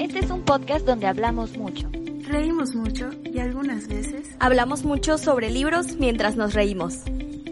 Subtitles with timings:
[0.00, 1.88] Este es un podcast donde hablamos mucho.
[2.22, 7.04] Reímos mucho y algunas veces hablamos mucho sobre libros mientras nos reímos.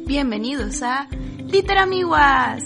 [0.06, 1.08] Bienvenidos a
[1.38, 2.62] Literamiguas.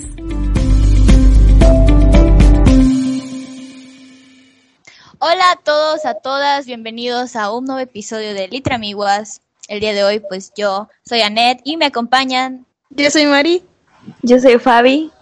[5.21, 9.43] Hola a todos, a todas, bienvenidos a un nuevo episodio de Literamiguas.
[9.69, 12.67] El día de hoy, pues yo soy Annette y me acompañan.
[12.91, 13.63] Yo soy Mari.
[14.23, 15.13] Yo soy Fabi.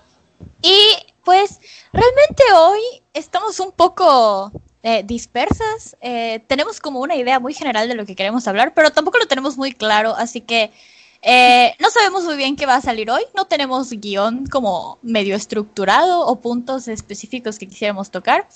[0.63, 0.79] Y
[1.25, 1.61] pues
[1.93, 2.81] realmente hoy
[3.13, 4.53] estamos un poco
[4.83, 5.97] eh, dispersas.
[6.01, 9.27] Eh, tenemos como una idea muy general de lo que queremos hablar, pero tampoco lo
[9.27, 10.71] tenemos muy claro, así que
[11.23, 13.23] eh, no sabemos muy bien qué va a salir hoy.
[13.35, 18.47] No tenemos guion como medio estructurado o puntos específicos que quisiéramos tocar,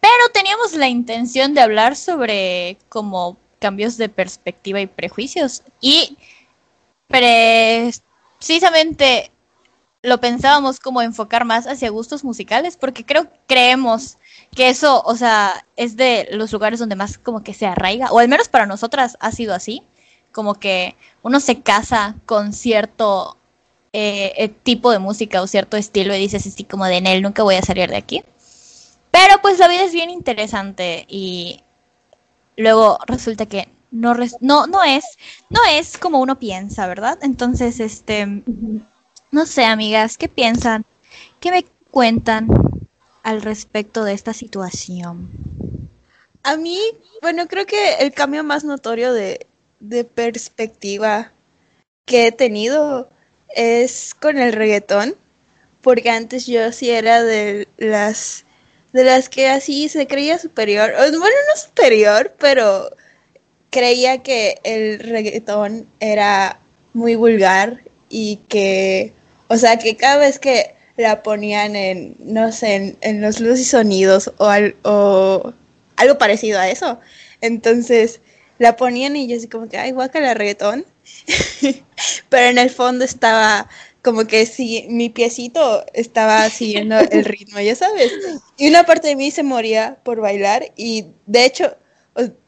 [0.00, 6.16] pero teníamos la intención de hablar sobre como cambios de perspectiva y prejuicios y
[7.08, 9.32] precisamente
[10.02, 14.18] lo pensábamos como enfocar más hacia gustos musicales, porque creo, creemos
[14.54, 18.18] que eso, o sea, es de los lugares donde más como que se arraiga, o
[18.18, 19.82] al menos para nosotras ha sido así,
[20.32, 23.36] como que uno se casa con cierto
[23.92, 27.22] eh, eh tipo de música o cierto estilo y dices así como de en él
[27.22, 28.24] nunca voy a salir de aquí.
[29.10, 31.62] Pero pues la vida es bien interesante y
[32.56, 35.04] luego resulta que no, no, no es,
[35.50, 37.18] no es como uno piensa, ¿verdad?
[37.22, 38.42] Entonces, este,
[39.32, 40.84] no sé, amigas, ¿qué piensan?
[41.40, 42.48] ¿Qué me cuentan
[43.22, 45.30] al respecto de esta situación?
[46.42, 46.78] A mí,
[47.22, 49.46] bueno, creo que el cambio más notorio de,
[49.80, 51.32] de perspectiva
[52.04, 53.08] que he tenido
[53.48, 55.14] es con el reggaetón,
[55.80, 58.44] porque antes yo sí era de las
[58.92, 62.90] de las que así se creía superior, bueno, no superior, pero
[63.70, 66.60] creía que el reggaetón era
[66.92, 69.14] muy vulgar y que
[69.48, 73.64] o sea, que cada vez que la ponían en, no sé, en, los luz y
[73.64, 74.50] sonidos o,
[74.84, 75.52] o,
[75.96, 77.00] algo parecido a eso.
[77.40, 78.20] Entonces
[78.58, 80.86] la ponían y yo así como que, ay, guaca reggaetón.
[82.28, 83.68] Pero en el fondo estaba
[84.02, 88.12] como que si mi piecito estaba siguiendo el ritmo, ya sabes.
[88.58, 91.76] Y una parte de mí se moría por bailar y de hecho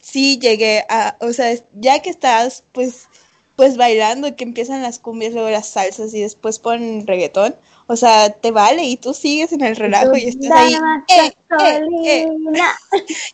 [0.00, 3.08] sí llegué a, o sea, ya que estás pues
[3.56, 7.54] pues bailando que empiezan las cumbias, luego las salsas y después ponen reggaetón.
[7.86, 10.76] O sea, te vale y tú sigues en el relajo y estás ahí.
[11.56, 12.26] Eh, eh,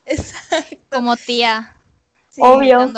[0.05, 0.79] eh.
[0.91, 1.75] Como tía.
[2.39, 2.93] Obvio.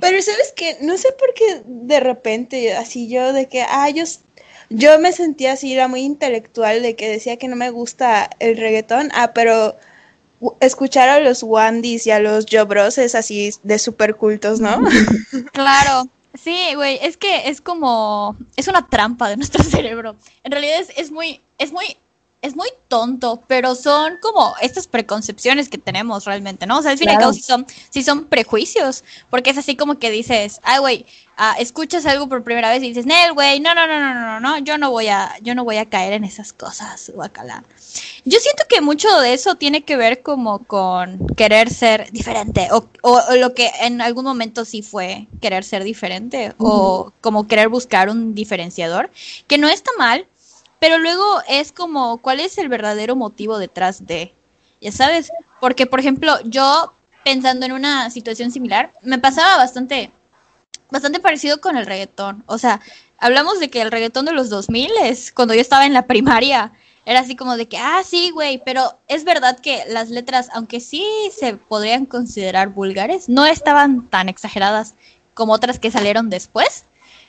[0.00, 4.04] Pero sabes que no sé por qué de repente así yo de que, ah, yo,
[4.68, 8.58] yo me sentía así, era muy intelectual de que decía que no me gusta el
[8.58, 9.10] reggaetón.
[9.14, 9.76] Ah, pero
[10.60, 14.78] escuchar a los Wandis y a los Jobros es así de super cultos, ¿no?
[15.52, 16.08] claro.
[16.42, 20.16] Sí, güey, es que es como, es una trampa de nuestro cerebro.
[20.44, 21.96] En realidad es, es muy, es muy,
[22.40, 26.78] es muy tonto, pero son como estas preconcepciones que tenemos realmente, ¿no?
[26.78, 29.74] O sea, al fin y al cabo sí son, sí son prejuicios, porque es así
[29.74, 31.06] como que dices, ay, güey,
[31.36, 34.40] ah, escuchas algo por primera vez y dices, Nel, güey, no, no, no, no, no,
[34.40, 37.64] no, yo no voy a, yo no voy a caer en esas cosas, guacala.
[38.24, 42.86] Yo siento que mucho de eso tiene que ver como con querer ser diferente o,
[43.36, 48.34] lo que en algún momento sí fue querer ser diferente o como querer buscar un
[48.34, 49.10] diferenciador,
[49.48, 50.26] que no está mal,
[50.78, 54.34] pero luego es como cuál es el verdadero motivo detrás de,
[54.80, 55.30] ya sabes,
[55.60, 56.94] porque por ejemplo yo
[57.24, 60.12] pensando en una situación similar, me pasaba bastante,
[60.90, 62.80] bastante parecido con el reggaetón, o sea,
[63.18, 66.72] hablamos de que el reggaetón de los 2000 es cuando yo estaba en la primaria.
[67.04, 70.78] Era así como de que, ah, sí, güey, pero es verdad que las letras, aunque
[70.78, 74.94] sí se podrían considerar vulgares, no estaban tan exageradas
[75.32, 76.84] como otras que salieron después.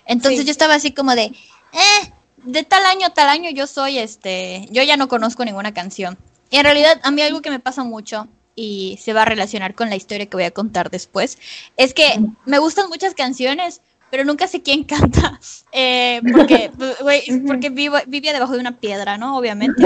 [0.06, 2.14] Entonces yo estaba así como de, eh,
[2.52, 6.18] de tal año a tal año yo soy, este, yo ya no conozco ninguna canción.
[6.50, 9.76] Y en realidad a mí algo que me pasa mucho y se va a relacionar
[9.76, 11.38] con la historia que voy a contar después,
[11.78, 15.40] es que me gustan muchas canciones, pero nunca sé quién canta,
[15.72, 16.72] eh, porque,
[17.48, 19.38] porque vivo, vivía debajo de una piedra, ¿no?
[19.38, 19.84] Obviamente.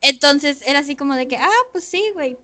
[0.00, 2.36] Entonces era así como de que, ah, pues sí, güey.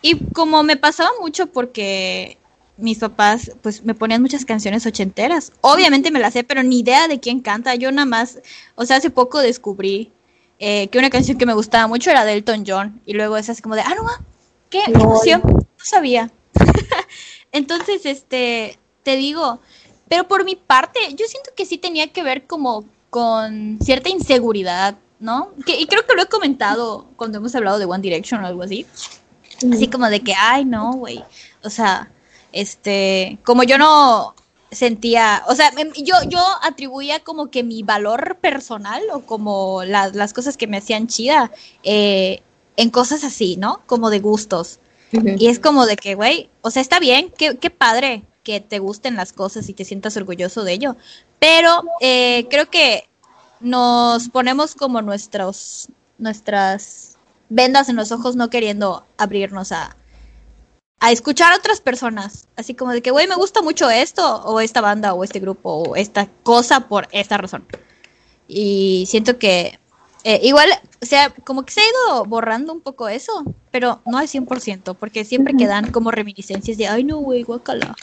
[0.00, 2.38] Y como me pasaba mucho porque
[2.76, 5.52] mis papás pues me ponían muchas canciones ochenteras.
[5.60, 7.74] Obviamente me las sé, pero ni idea de quién canta.
[7.74, 8.38] Yo nada más,
[8.74, 10.12] o sea, hace poco descubrí
[10.58, 13.00] eh, que una canción que me gustaba mucho era de Elton John.
[13.06, 14.04] Y luego es así como de, ah, no,
[14.70, 16.30] qué emoción, no sabía.
[17.52, 19.60] Entonces, este, te digo,
[20.08, 24.96] pero por mi parte, yo siento que sí tenía que ver como con cierta inseguridad,
[25.20, 25.52] ¿no?
[25.64, 28.62] Que, y creo que lo he comentado cuando hemos hablado de One Direction o algo
[28.64, 28.86] así.
[29.72, 31.22] Así como de que, ay, no, güey.
[31.62, 32.10] O sea,
[32.54, 34.34] este, como yo no
[34.70, 40.32] sentía, o sea, em, yo, yo atribuía como que mi valor personal o como las
[40.32, 41.50] cosas que me hacían chida
[41.82, 42.42] eh,
[42.76, 43.82] en cosas así, ¿no?
[43.86, 44.80] Como de gustos.
[45.12, 48.80] Y es como de que, güey, o sea, está bien, qué, qué padre que te
[48.80, 50.96] gusten las cosas y te sientas orgulloso de ello,
[51.38, 53.08] pero eh, creo que
[53.60, 57.16] nos ponemos como nuestros, nuestras
[57.48, 59.96] vendas en los ojos no queriendo abrirnos a,
[61.04, 62.48] a escuchar a otras personas.
[62.56, 65.70] Así como de que, güey, me gusta mucho esto, o esta banda, o este grupo,
[65.70, 67.66] o esta cosa por esta razón.
[68.48, 69.78] Y siento que
[70.24, 70.70] eh, igual,
[71.02, 74.96] o sea, como que se ha ido borrando un poco eso, pero no al 100%,
[74.98, 77.94] porque siempre quedan como reminiscencias de, ay, no, güey, guacala.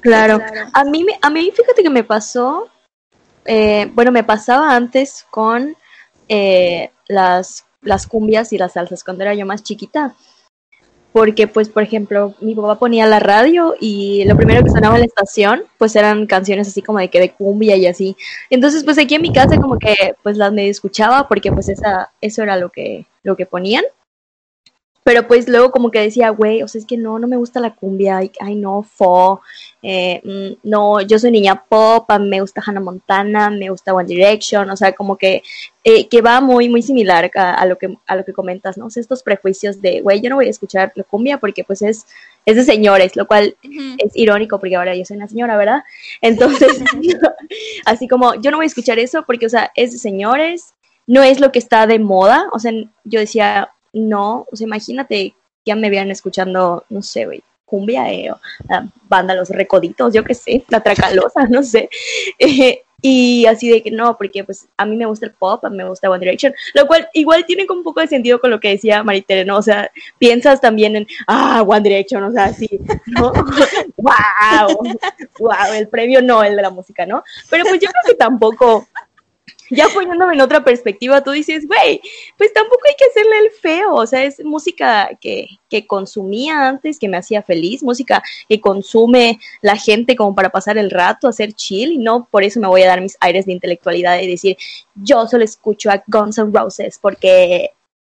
[0.00, 0.40] Claro.
[0.72, 2.66] A mí, a mí fíjate que me pasó,
[3.44, 5.76] eh, bueno, me pasaba antes con
[6.28, 10.16] eh, las, las cumbias y las salsas cuando era yo más chiquita
[11.16, 15.00] porque pues por ejemplo mi papá ponía la radio y lo primero que sonaba en
[15.00, 18.18] la estación pues eran canciones así como de que de cumbia y así.
[18.50, 22.12] Entonces pues aquí en mi casa como que pues las me escuchaba porque pues esa
[22.20, 23.82] eso era lo que lo que ponían
[25.06, 27.60] pero pues luego como que decía, güey, o sea, es que no, no me gusta
[27.60, 29.40] la cumbia, ay, no, fo,
[29.80, 34.68] eh, mm, no, yo soy niña pop, me gusta Hannah Montana, me gusta One Direction,
[34.68, 35.44] o sea, como que,
[35.84, 38.86] eh, que va muy, muy similar a, lo que, a lo que comentas, ¿no?
[38.86, 41.82] O sea, estos prejuicios de, güey, yo no voy a escuchar la cumbia porque pues
[41.82, 42.08] es,
[42.44, 45.84] es de señores, lo cual es irónico porque ahora yo soy una señora, ¿verdad?
[46.20, 46.82] Entonces,
[47.84, 50.74] así como, yo no voy a escuchar eso porque, o sea, es de señores,
[51.06, 52.72] no es lo que está de moda, o sea,
[53.04, 55.34] yo decía, no, o sea, imagínate
[55.64, 58.30] ya me vieran escuchando, no sé, güey, cumbia, eh,
[58.68, 61.90] la banda Los Recoditos, yo qué sé, la Tracalosa, no sé.
[62.38, 65.70] Eh, y así de que no, porque pues a mí me gusta el pop, a
[65.70, 68.50] mí me gusta One Direction, lo cual igual tiene como un poco de sentido con
[68.50, 69.58] lo que decía Maritere, ¿no?
[69.58, 72.68] O sea, piensas también en, ah, One Direction, o sea, sí,
[73.06, 73.32] ¿no?
[73.96, 74.96] ¡Wow!
[75.38, 75.72] ¡Wow!
[75.74, 77.22] El premio Nobel de la música, ¿no?
[77.50, 78.88] Pero pues yo creo que tampoco
[79.70, 82.00] ya poniéndome en otra perspectiva, tú dices, güey,
[82.38, 86.98] pues tampoco hay que hacerle el feo, o sea, es música que, que consumía antes,
[86.98, 91.52] que me hacía feliz, música que consume la gente como para pasar el rato, hacer
[91.52, 94.56] chill, y no por eso me voy a dar mis aires de intelectualidad y decir,
[94.94, 97.70] yo solo escucho a Guns N' Roses porque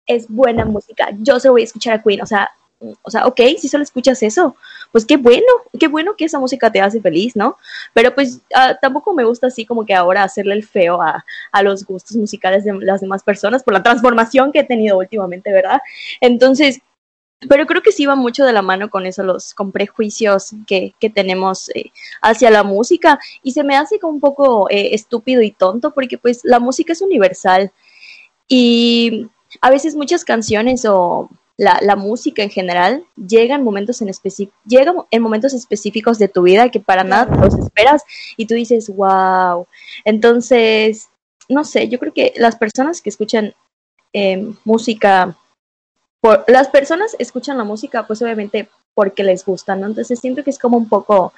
[0.07, 2.51] es buena música, yo solo voy a escuchar a Queen, o sea,
[2.81, 4.57] o sea, ok, si solo escuchas eso,
[4.91, 5.47] pues qué bueno,
[5.79, 7.57] qué bueno que esa música te hace feliz, ¿no?
[7.93, 11.63] Pero pues ah, tampoco me gusta así como que ahora hacerle el feo a, a,
[11.63, 15.81] los gustos musicales de las demás personas por la transformación que he tenido últimamente, ¿verdad?
[16.21, 16.81] Entonces,
[17.49, 20.95] pero creo que sí va mucho de la mano con eso, los con prejuicios que,
[21.01, 21.91] que tenemos eh,
[22.21, 26.19] hacia la música y se me hace como un poco eh, estúpido y tonto porque
[26.19, 27.73] pues la música es universal
[28.47, 29.29] y
[29.61, 31.31] a veces muchas canciones o
[31.61, 34.11] la, la música en general llega en momentos en
[34.67, 38.03] llega en momentos específicos de tu vida que para nada los esperas
[38.39, 39.67] y tú dices, wow.
[40.07, 41.11] Entonces,
[41.51, 43.53] no sé, yo creo que las personas que escuchan
[44.15, 45.37] eh, música,
[46.23, 49.87] por, las personas escuchan la música pues obviamente porque les gusta, ¿no?
[49.87, 51.35] Entonces siento que es como un poco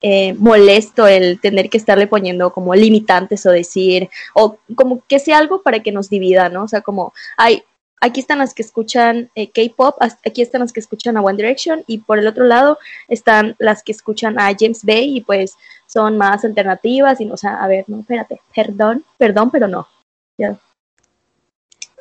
[0.00, 5.38] eh, molesto el tener que estarle poniendo como limitantes o decir, o como que sea
[5.38, 6.62] algo para que nos divida, ¿no?
[6.62, 7.64] O sea, como, ay,
[8.04, 11.82] aquí están las que escuchan eh, K-pop, aquí están las que escuchan a One Direction
[11.86, 12.78] y por el otro lado
[13.08, 15.56] están las que escuchan a James Bay y pues
[15.86, 19.88] son más alternativas y o sea, a ver, no, espérate, perdón, perdón, pero no.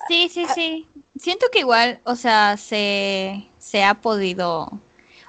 [0.07, 0.87] Sí, sí, sí.
[1.17, 4.71] Siento que igual, o sea, se, se ha podido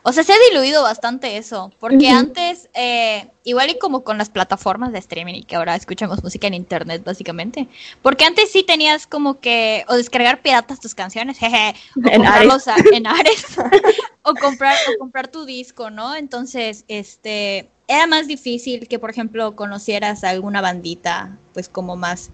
[0.06, 4.28] o sea, se ha diluido bastante eso, porque antes, eh, igual y como con las
[4.28, 7.68] plataformas de streaming y que ahora escuchamos música en internet, básicamente,
[8.02, 12.66] porque antes sí tenías como que, o descargar piratas tus canciones, jeje, o en comprarlos
[12.92, 13.46] en Ares,
[14.22, 16.14] o, comprar, o comprar tu disco, ¿no?
[16.14, 22.28] Entonces, este, era más difícil que, por ejemplo, conocieras a alguna bandita, pues como más,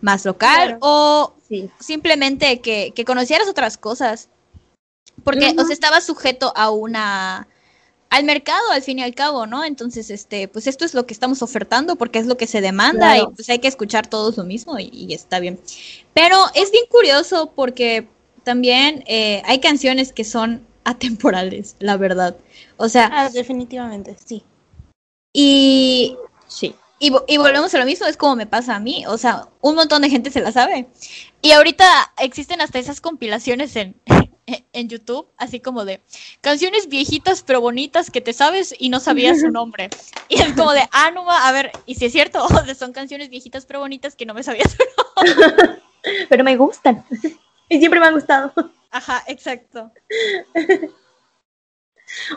[0.00, 1.36] más local, o
[1.78, 4.28] simplemente que, que conocieras otras cosas.
[5.24, 7.46] Porque, o sea, estaba sujeto a una
[8.12, 9.64] al mercado al fin y al cabo, ¿no?
[9.64, 13.16] Entonces, este, pues esto es lo que estamos ofertando porque es lo que se demanda
[13.16, 15.58] y pues hay que escuchar todos lo mismo y, está bien.
[16.12, 18.06] Pero es bien curioso porque
[18.44, 22.36] también eh, hay canciones que son atemporales, la verdad.
[22.76, 24.44] O sea, ah, definitivamente, sí.
[25.32, 26.74] Y sí.
[26.98, 29.74] Y, y, volvemos a lo mismo, es como me pasa a mí, o sea, un
[29.74, 30.86] montón de gente se la sabe.
[31.40, 33.96] Y ahorita existen hasta esas compilaciones en,
[34.46, 36.00] en YouTube, así como de
[36.40, 39.90] canciones viejitas pero bonitas que te sabes y no sabías su nombre.
[40.28, 42.46] Y es como de, ah, no, a ver, y si es cierto,
[42.78, 44.82] son canciones viejitas pero bonitas que no me sabías su
[45.28, 45.82] nombre.
[46.28, 47.04] Pero me gustan.
[47.68, 48.52] Y siempre me han gustado.
[48.90, 49.92] Ajá, exacto.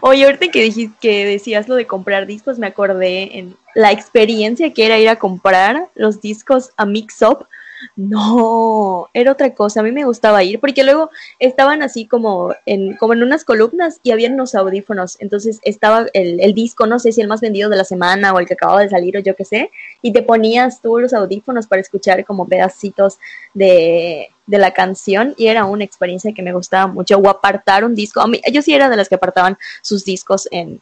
[0.02, 4.72] Oye, ahorita que dijiste que decías lo de comprar discos, me acordé en la experiencia
[4.72, 7.48] que era ir a comprar los discos a Mix Up
[7.96, 9.80] no, era otra cosa.
[9.80, 14.00] A mí me gustaba ir porque luego estaban así como en, como en unas columnas
[14.04, 15.18] y habían unos audífonos.
[15.20, 18.46] Entonces estaba el, disco, no sé si el más vendido de la semana o el
[18.46, 21.82] que acababa de salir o yo qué sé, y te ponías tú los audífonos para
[21.82, 23.20] escuchar como pedacitos
[23.54, 27.18] de, de la canción y era una experiencia que me gustaba mucho.
[27.18, 28.22] O apartar un disco.
[28.22, 30.82] A mí, yo sí era de las que apartaban sus discos en,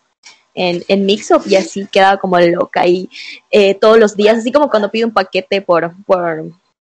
[0.56, 3.10] en, en Mixup y así quedaba como loca y
[3.52, 6.46] eh, todos los días, así como cuando pido un paquete por, por,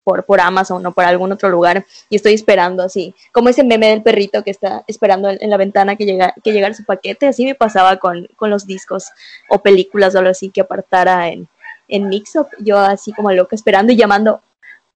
[0.08, 3.90] por, por Amazon o por algún otro lugar y estoy esperando así, como ese meme
[3.90, 7.44] del perrito que está esperando en, la ventana que, llega, que llegara su paquete, así
[7.44, 9.04] me pasaba con, con los discos
[9.50, 11.46] o películas o algo así que apartara en,
[11.88, 14.40] en Mixup, yo así como loca esperando y llamando,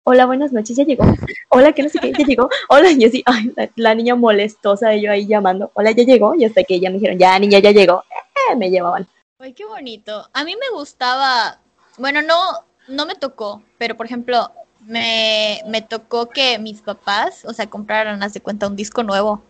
[0.02, 1.04] hola, buenas noches, ya llegó,
[1.50, 5.02] hola, que no sé qué, ya llegó, hola, y así, ay, la, niña molestosa de
[5.02, 7.70] yo ahí llamando, hola, ya llegó, y hasta que ya me dijeron, ya, niña, ya
[7.70, 8.02] llegó,
[8.50, 9.06] eh, me llevaban.
[9.38, 10.26] Ay, qué bonito.
[10.32, 11.58] A mí me gustaba,
[11.98, 14.50] bueno, no, no me tocó, pero por ejemplo,
[14.86, 19.42] me, me tocó que mis papás, o sea, compraran, hace cuenta, un disco nuevo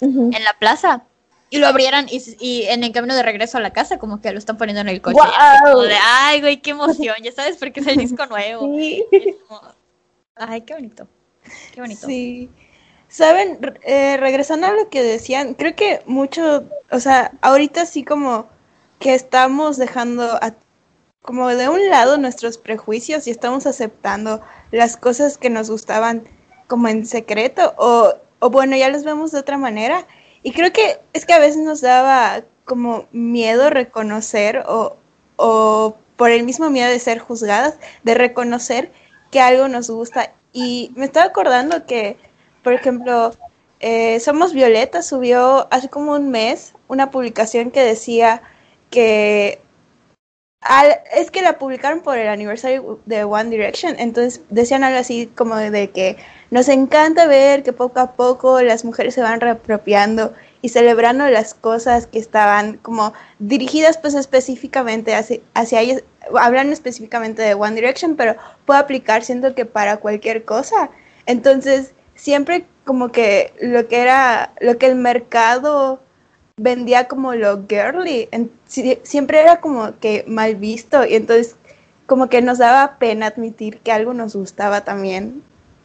[0.00, 1.04] en la plaza
[1.50, 4.38] y lo abrieran y, en el camino de regreso a la casa como que lo
[4.38, 5.20] están poniendo en el coche.
[6.02, 8.76] ay, güey, qué emoción, ya sabes porque es el disco nuevo.
[10.34, 11.06] ay, qué bonito.
[11.72, 12.06] Qué bonito.
[12.06, 12.50] Sí.
[13.08, 18.48] Saben, eh, regresando a lo que decían, creo que mucho, o sea, ahorita sí como
[18.98, 20.54] que estamos dejando a
[21.24, 26.24] como de un lado nuestros prejuicios y estamos aceptando las cosas que nos gustaban
[26.66, 30.06] como en secreto o, o bueno, ya los vemos de otra manera.
[30.42, 34.98] Y creo que es que a veces nos daba como miedo reconocer o,
[35.36, 38.92] o por el mismo miedo de ser juzgadas, de reconocer
[39.30, 40.34] que algo nos gusta.
[40.52, 42.18] Y me estaba acordando que,
[42.62, 43.32] por ejemplo,
[43.80, 48.42] eh, Somos Violeta subió hace como un mes una publicación que decía
[48.90, 49.63] que
[51.14, 55.56] es que la publicaron por el aniversario de One Direction, entonces decían algo así como
[55.56, 56.16] de que
[56.50, 61.52] nos encanta ver que poco a poco las mujeres se van reapropiando y celebrando las
[61.52, 66.02] cosas que estaban como dirigidas pues específicamente hacia, hacia ellas,
[66.38, 70.88] hablando específicamente de One Direction, pero puede aplicar siento que para cualquier cosa.
[71.26, 76.00] Entonces, siempre como que lo que era, lo que el mercado
[76.56, 78.28] vendía como lo girly,
[79.02, 81.56] siempre era como que mal visto y entonces
[82.06, 85.42] como que nos daba pena admitir que algo nos gustaba también.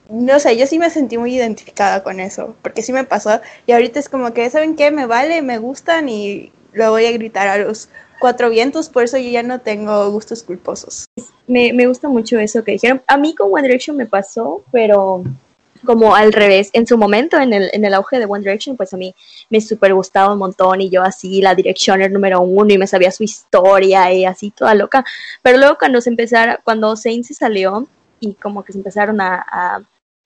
[0.10, 3.72] No sé, yo sí me sentí muy identificada con eso, porque sí me pasó y
[3.72, 4.92] ahorita es como que, ¿saben qué?
[4.92, 9.18] Me vale, me gustan y lo voy a gritar a los cuatro vientos, por eso
[9.18, 11.06] yo ya no tengo gustos culposos.
[11.48, 13.02] Me, me gusta mucho eso que dijeron.
[13.08, 15.24] A mí con One Direction me pasó, pero
[15.86, 16.70] como al revés.
[16.74, 19.14] En su momento, en el, en el auge de One Direction, pues a mí
[19.50, 23.12] me súper gustaba un montón y yo así, la Directioner número uno y me sabía
[23.12, 25.06] su historia y así toda loca.
[25.42, 27.88] Pero luego cuando se empezara, cuando Saint se salió
[28.20, 29.82] y como que se empezaron a, a,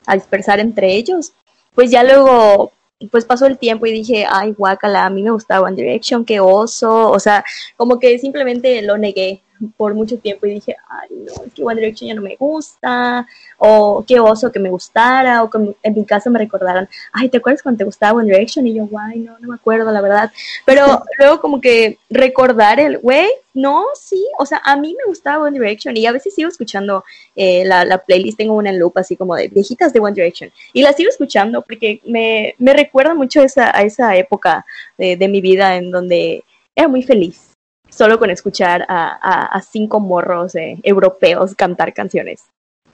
[0.06, 1.34] a dispersar entre ellos,
[1.76, 2.72] pues ya luego
[3.12, 6.40] pues pasó el tiempo y dije, ay, guácala, a mí me gustaba One Direction, qué
[6.40, 7.44] oso, o sea,
[7.76, 9.43] como que simplemente lo negué
[9.78, 13.28] por mucho tiempo y dije, ay, no, es que One Direction ya no me gusta,
[13.58, 17.38] o qué oso que me gustara, o que en mi casa me recordaran, ay, ¿te
[17.38, 18.68] acuerdas cuando te gustaba One Direction?
[18.68, 20.32] Y yo, guay, no, no me acuerdo, la verdad.
[20.66, 25.44] Pero luego como que recordar el, güey, no, sí, o sea, a mí me gustaba
[25.44, 27.04] One Direction y a veces sigo escuchando
[27.36, 30.52] eh, la, la, playlist, tengo una en loop así como de viejitas de One Direction
[30.74, 34.66] y la sigo escuchando porque me, me recuerda mucho esa, a esa época
[34.98, 36.44] de, de mi vida en donde
[36.76, 37.53] era muy feliz
[37.96, 42.44] solo con escuchar a, cinco morros eh, europeos cantar canciones.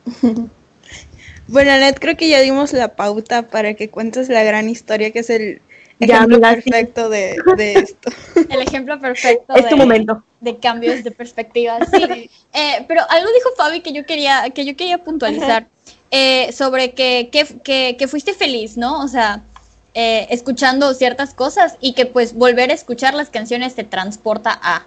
[1.52, 5.20] Bueno, Annette, creo que ya dimos la pauta para que cuentes la gran historia que
[5.20, 5.62] es el
[6.00, 8.12] ejemplo perfecto de, esto.
[8.50, 10.24] El ejemplo perfecto es tu momento.
[10.42, 11.80] de cambios de perspectiva.
[11.92, 15.68] Sí, eh, pero algo dijo Fabi que yo quería, que yo quería puntualizar
[16.12, 19.00] eh, sobre que, que, que, fuiste feliz, ¿no?
[19.00, 19.44] O sea,
[19.94, 24.86] eh, escuchando ciertas cosas y que pues volver a escuchar las canciones te transporta a.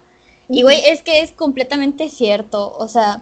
[0.49, 3.21] Y güey, es que es completamente cierto, o sea,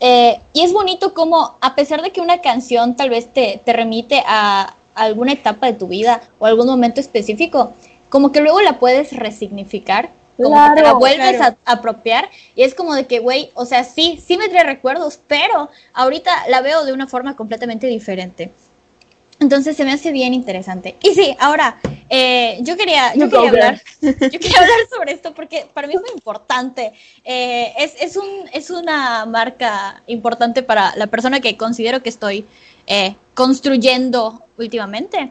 [0.00, 3.72] eh, y es bonito como a pesar de que una canción tal vez te, te
[3.72, 7.72] remite a, alguna etapa de tu vida o algún momento específico,
[8.08, 12.74] como que luego la puedes resignificar, como que te la vuelves a, apropiar y es
[12.74, 16.84] como de que, güey, o sea, sí, sí me trae recuerdos, pero ahorita la veo
[16.84, 18.52] de una forma completamente diferente.
[19.40, 20.96] Entonces se me hace bien interesante.
[21.02, 21.78] Y sí, ahora,
[22.10, 26.00] eh, yo quería, yo quería hablar, yo quería hablar sobre esto porque para mí es
[26.00, 26.92] muy importante.
[27.24, 32.46] Eh, es, es, un, es una marca importante para la persona que considero que estoy
[32.86, 35.30] eh, construyendo últimamente.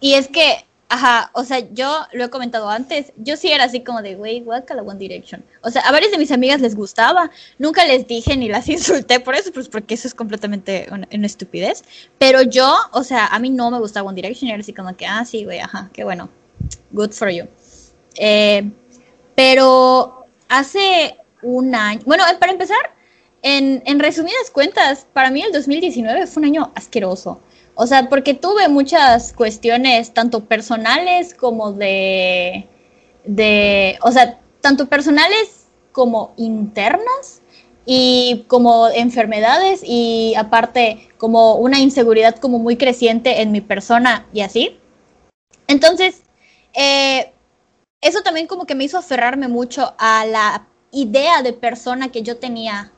[0.00, 0.64] y es que
[0.94, 4.42] Ajá, o sea, yo lo he comentado antes, yo sí era así como de, güey,
[4.42, 5.44] guacala One Direction.
[5.60, 9.18] O sea, a varias de mis amigas les gustaba, nunca les dije ni las insulté
[9.18, 11.82] por eso, pues porque eso es completamente una, estupidez.
[12.16, 15.04] Pero yo, o sea, a mí no me gustaba One Direction, era así como que,
[15.04, 16.30] ah, sí, güey, ajá, qué bueno,
[16.92, 17.48] good for you.
[18.14, 18.70] Eh,
[19.34, 22.94] pero hace un año, bueno, para empezar,
[23.42, 27.40] en, en resumidas cuentas, para mí el 2019 fue un año asqueroso.
[27.74, 32.68] O sea, porque tuve muchas cuestiones, tanto personales como de,
[33.24, 37.42] de, o sea, tanto personales como internas
[37.86, 44.40] y como enfermedades y aparte como una inseguridad como muy creciente en mi persona y
[44.40, 44.78] así.
[45.66, 46.22] Entonces,
[46.74, 47.32] eh,
[48.00, 52.36] eso también como que me hizo aferrarme mucho a la idea de persona que yo
[52.38, 52.92] tenía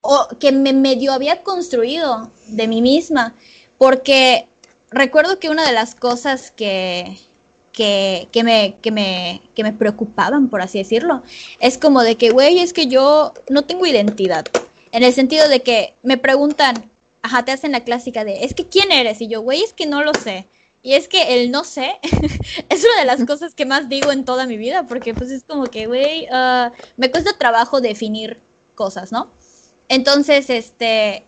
[0.00, 3.34] o que me medio había construido de mí misma
[3.78, 4.48] porque
[4.90, 7.18] recuerdo que una de las cosas que,
[7.72, 11.22] que, me, que, me, que me preocupaban, por así decirlo,
[11.60, 14.46] es como de que, güey, es que yo no tengo identidad.
[14.92, 16.90] En el sentido de que me preguntan,
[17.22, 19.20] ajá, te hacen la clásica de, es que ¿quién eres?
[19.20, 20.46] Y yo, güey, es que no lo sé.
[20.82, 21.98] Y es que el no sé
[22.68, 25.42] es una de las cosas que más digo en toda mi vida, porque pues es
[25.42, 28.40] como que, güey, uh, me cuesta trabajo definir
[28.74, 29.30] cosas, ¿no?
[29.88, 31.24] Entonces, este,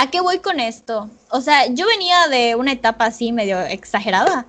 [0.00, 1.10] ¿A qué voy con esto?
[1.28, 4.46] O sea, yo venía de una etapa así medio exagerada.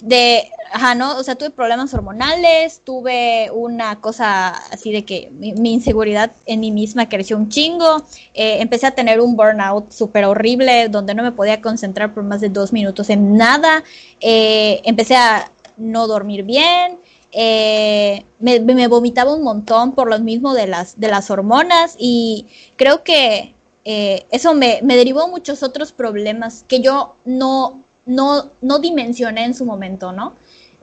[0.00, 1.16] De, ajá, ¿no?
[1.16, 6.70] O sea, tuve problemas hormonales, tuve una cosa así de que mi, inseguridad en mí
[6.70, 8.04] misma creció un chingo.
[8.34, 12.40] Eh, empecé a tener un burnout súper horrible donde no me podía concentrar por más
[12.40, 13.82] de dos minutos en nada.
[14.20, 17.00] Eh, empecé a no dormir bien.
[17.32, 23.02] Eh, me, vomitaba un montón por lo mismo de las, de las hormonas y creo
[23.02, 23.52] que
[23.84, 29.64] eh, eso me, derivó muchos otros problemas que yo no, no, no dimensioné en su
[29.64, 30.34] momento, ¿no?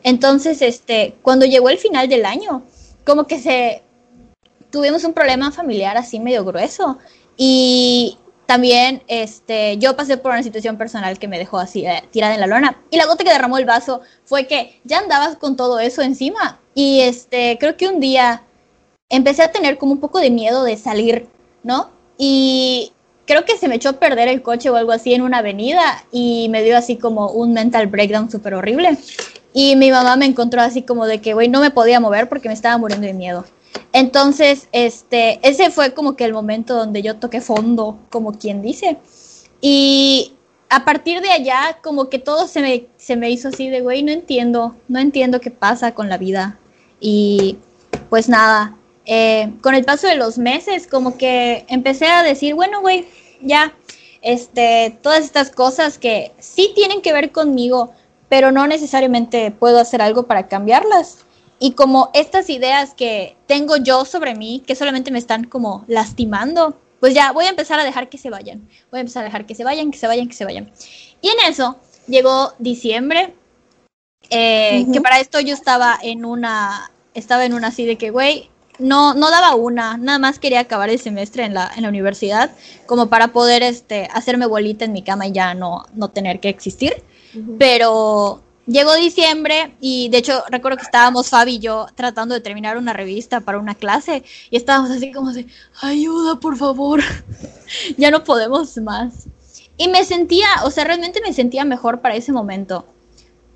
[0.04, 2.64] Entonces, este, cuando llegó el final del año,
[3.06, 3.84] como que se
[4.70, 6.98] tuvimos un problema familiar así medio grueso
[7.36, 12.34] y también este, yo pasé por una situación personal que me dejó así eh, tirada
[12.34, 15.56] en la lona y la gota que derramó el vaso fue que ya andabas con
[15.56, 18.44] todo eso encima y este, creo que un día
[19.10, 21.28] empecé a tener como un poco de miedo de salir,
[21.64, 21.90] ¿no?
[22.22, 22.92] Y
[23.26, 26.04] creo que se me echó a perder el coche o algo así en una avenida
[26.12, 28.98] y me dio así como un mental breakdown súper horrible.
[29.54, 32.50] Y mi mamá me encontró así como de que, güey, no me podía mover porque
[32.50, 33.46] me estaba muriendo de miedo.
[33.94, 38.98] Entonces, este, ese fue como que el momento donde yo toqué fondo, como quien dice.
[39.62, 40.34] Y
[40.70, 44.04] a partir de allá, como que todo se me, se me hizo así de, güey,
[44.04, 46.60] no entiendo, no entiendo qué pasa con la vida.
[47.00, 47.58] Y
[48.10, 52.82] pues nada, eh, con el paso de los meses, como que empecé a decir, bueno,
[52.82, 53.08] güey,
[53.42, 53.74] ya,
[54.22, 57.92] este, todas estas cosas que sí tienen que ver conmigo,
[58.28, 61.20] pero no necesariamente puedo hacer algo para cambiarlas.
[61.60, 66.78] Y como estas ideas que tengo yo sobre mí, que solamente me están como lastimando,
[67.00, 68.68] pues ya voy a empezar a dejar que se vayan.
[68.92, 70.72] Voy a empezar a dejar que se vayan, que se vayan, que se vayan.
[71.22, 73.34] Y en eso llegó diciembre,
[74.30, 78.49] eh, que para esto yo estaba en una, estaba en una así de que, güey,
[78.80, 82.52] no, no daba una, nada más quería acabar el semestre en la, en la universidad,
[82.86, 86.50] como para poder este, hacerme bolita en mi cama y ya no, no tener que
[86.50, 87.04] existir.
[87.60, 92.78] Pero llegó diciembre y de hecho recuerdo que estábamos Fabi y yo tratando de terminar
[92.78, 95.46] una revista para una clase y estábamos así como de,
[95.82, 97.02] ayuda por favor,
[97.98, 99.28] ya no podemos más.
[99.78, 102.86] Y me sentía, o sea, realmente me sentía mejor para ese momento.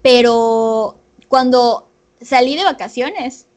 [0.02, 1.90] Pero cuando
[2.22, 3.48] salí de vacaciones,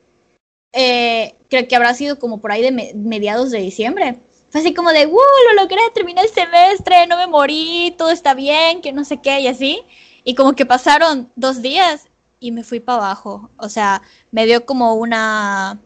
[0.77, 4.19] eh, creo que habrá sido como por ahí de mediados de diciembre.
[4.53, 5.19] Así como de, ¡wow!
[5.49, 9.41] Lo logré, terminé el semestre, no me morí, todo está bien, que no sé qué,
[9.41, 9.83] y así.
[10.25, 12.09] Y como que pasaron dos días
[12.41, 13.51] y me fui para abajo.
[13.59, 15.81] O sea, me dio como una.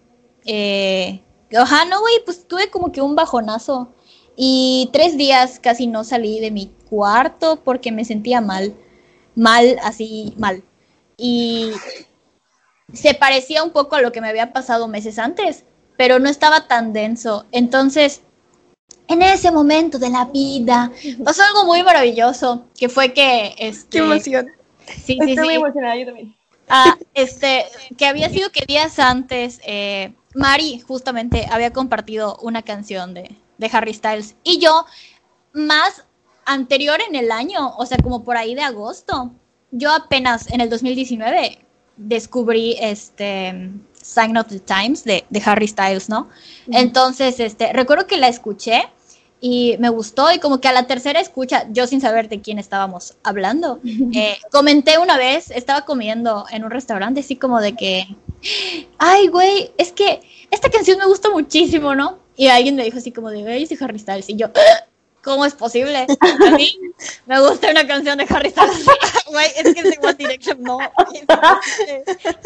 [0.44, 3.92] Eh, no, güey, pues tuve como que un bajonazo.
[4.36, 8.74] Y tres días casi no salí de mi cuarto porque me sentía mal.
[9.34, 10.62] Mal, así, mal.
[11.16, 11.72] Y
[12.92, 15.64] se parecía un poco a lo que me había pasado meses antes,
[15.96, 17.46] pero no estaba tan denso.
[17.52, 18.22] Entonces,
[19.08, 20.92] en ese momento de la vida,
[21.24, 23.54] pasó algo muy maravilloso, que fue que...
[23.58, 24.48] Este, ¡Qué emoción!
[24.86, 26.36] Sí, sí, Estoy muy emocionada, yo también.
[26.68, 27.66] Ah, este,
[27.98, 33.70] que había sido que días antes, eh, Mari justamente había compartido una canción de, de
[33.72, 34.86] Harry Styles y yo,
[35.52, 36.04] más
[36.44, 39.32] anterior en el año, o sea, como por ahí de agosto,
[39.72, 41.64] yo apenas en el 2019
[42.00, 43.70] descubrí este
[44.02, 46.28] Sign of the Times de, Harry Styles, ¿no?
[46.72, 48.88] Entonces, este, recuerdo que la escuché
[49.40, 52.58] y me gustó y como que a la tercera escucha, yo sin saber de quién
[52.58, 53.80] estábamos hablando,
[54.14, 58.06] eh, comenté una vez, estaba comiendo en un restaurante así como de que,
[58.98, 62.18] ay, güey, es que esta canción me gusta muchísimo, ¿no?
[62.36, 64.30] Y alguien me dijo así como de, güey, es Harry Styles.
[64.30, 64.46] Y yo,
[65.22, 66.06] ¿cómo es posible?
[66.20, 66.78] A mí
[67.26, 68.86] me gusta una canción de Harry Styles.
[69.30, 70.78] Güey, es que es de One Direction, no.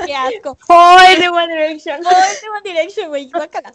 [0.04, 0.58] Qué asco.
[0.68, 2.02] ¡Oh, es de One Direction!
[2.02, 3.72] No, es de One Direction, güey, guácala.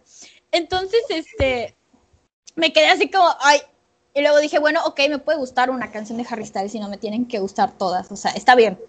[0.52, 1.76] Entonces, este,
[2.56, 3.62] me quedé así como, ay.
[4.14, 6.88] Y luego dije, bueno, ok, me puede gustar una canción de Harry Styles y no
[6.88, 8.12] me tienen que gustar todas.
[8.12, 8.80] O sea, está bien.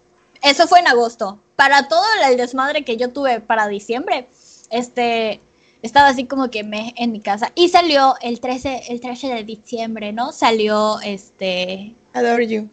[0.43, 1.39] Eso fue en agosto.
[1.55, 4.27] Para todo el desmadre que yo tuve para diciembre,
[4.69, 5.39] este,
[5.81, 7.51] estaba así como que me en mi casa.
[7.55, 10.31] Y salió el 13, el 13 de diciembre, ¿no?
[10.31, 11.95] Salió este.
[12.13, 12.69] Adore You.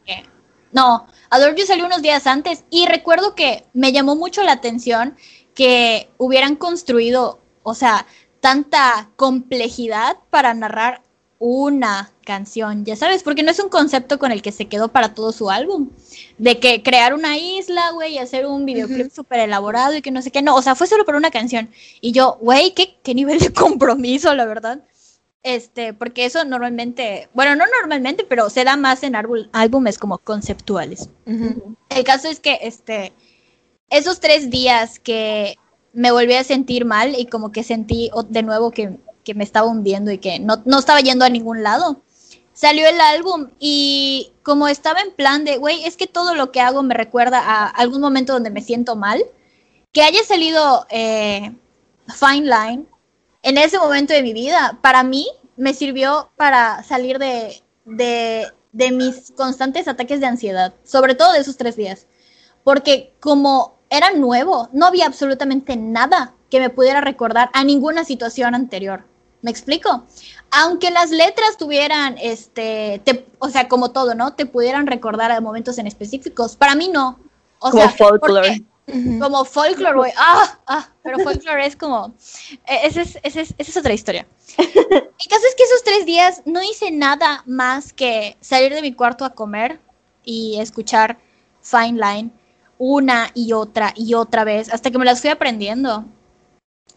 [0.72, 2.64] No, Adore You salió unos días antes.
[2.70, 5.16] Y recuerdo que me llamó mucho la atención
[5.54, 8.06] que hubieran construido, o sea,
[8.40, 11.02] tanta complejidad para narrar
[11.38, 15.14] una canción, ya sabes, porque no es un concepto con el que se quedó para
[15.14, 15.88] todo su álbum,
[16.36, 19.14] de que crear una isla, güey, y hacer un videoclip Ujú.
[19.14, 21.70] súper elaborado y que no sé qué, no, o sea, fue solo para una canción.
[22.02, 24.84] Y yo, güey, ¿qué, qué nivel de compromiso, la verdad.
[25.42, 29.14] Este, porque eso normalmente, bueno, no normalmente, pero se da más en
[29.52, 31.08] álbumes como conceptuales.
[31.24, 33.14] El caso es que, este,
[33.88, 35.56] esos tres días que
[35.94, 39.66] me volví a sentir mal y como que sentí de nuevo que, que me estaba
[39.66, 42.02] hundiendo y que no, no estaba yendo a ningún lado,
[42.58, 46.60] salió el álbum y como estaba en plan de, güey, es que todo lo que
[46.60, 49.22] hago me recuerda a algún momento donde me siento mal,
[49.92, 51.54] que haya salido eh,
[52.08, 52.86] Fine Line
[53.42, 58.90] en ese momento de mi vida, para mí me sirvió para salir de, de, de
[58.90, 62.08] mis constantes ataques de ansiedad, sobre todo de esos tres días,
[62.64, 68.56] porque como era nuevo, no había absolutamente nada que me pudiera recordar a ninguna situación
[68.56, 69.04] anterior.
[69.42, 70.04] ¿Me explico?
[70.50, 74.34] Aunque las letras tuvieran, este, te- o sea, como todo, ¿no?
[74.34, 76.56] Te pudieran recordar a momentos en específicos.
[76.56, 77.18] Para mí no.
[77.58, 78.48] O Como sea, folklore.
[78.86, 79.18] porque- Ujú.
[79.18, 80.12] como folklore, güey.
[80.16, 82.14] Ah, ah, pero folklore es como.
[82.66, 84.26] Esa es, esa es, esa es otra historia.
[84.58, 88.94] El caso es que esos tres días no hice nada más que salir de mi
[88.94, 89.78] cuarto a comer
[90.24, 91.18] y escuchar
[91.60, 92.30] Fine Line
[92.78, 96.04] una y otra y otra vez hasta que me las fui aprendiendo.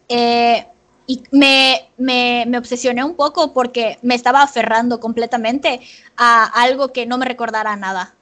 [0.08, 0.66] Eh,
[1.06, 5.80] y me, me, me obsesioné un poco porque me estaba aferrando completamente
[6.16, 8.14] a algo que no me recordara nada.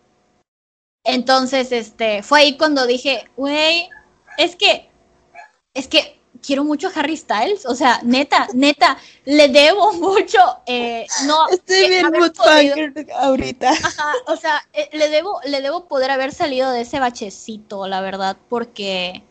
[1.04, 3.88] Entonces, este, fue ahí cuando dije, güey,
[4.36, 4.90] es que,
[5.74, 11.06] es que quiero mucho a Harry Styles, o sea, neta, neta, le debo mucho, eh,
[11.26, 12.76] no, Estoy eh, bien podido-
[13.16, 13.70] ahorita.
[13.84, 18.00] Ajá, o sea, eh, le debo, le debo poder haber salido de ese bachecito, la
[18.00, 19.22] verdad, porque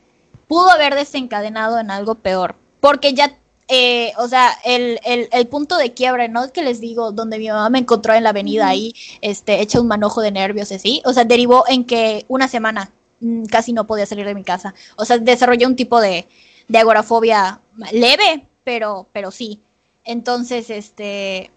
[0.48, 3.38] pudo haber desencadenado en algo peor porque ya,
[3.68, 6.44] eh, o sea, el, el, el, punto de quiebra, ¿no?
[6.44, 9.82] Es que les digo, donde mi mamá me encontró en la avenida ahí, este, hecha
[9.82, 13.88] un manojo de nervios, así, o sea, derivó en que una semana mm, casi no
[13.88, 16.28] podía salir de mi casa, o sea, desarrollé un tipo de,
[16.68, 17.62] de agorafobia
[17.92, 19.62] leve, pero, pero sí.
[20.06, 21.52] Entonces, este,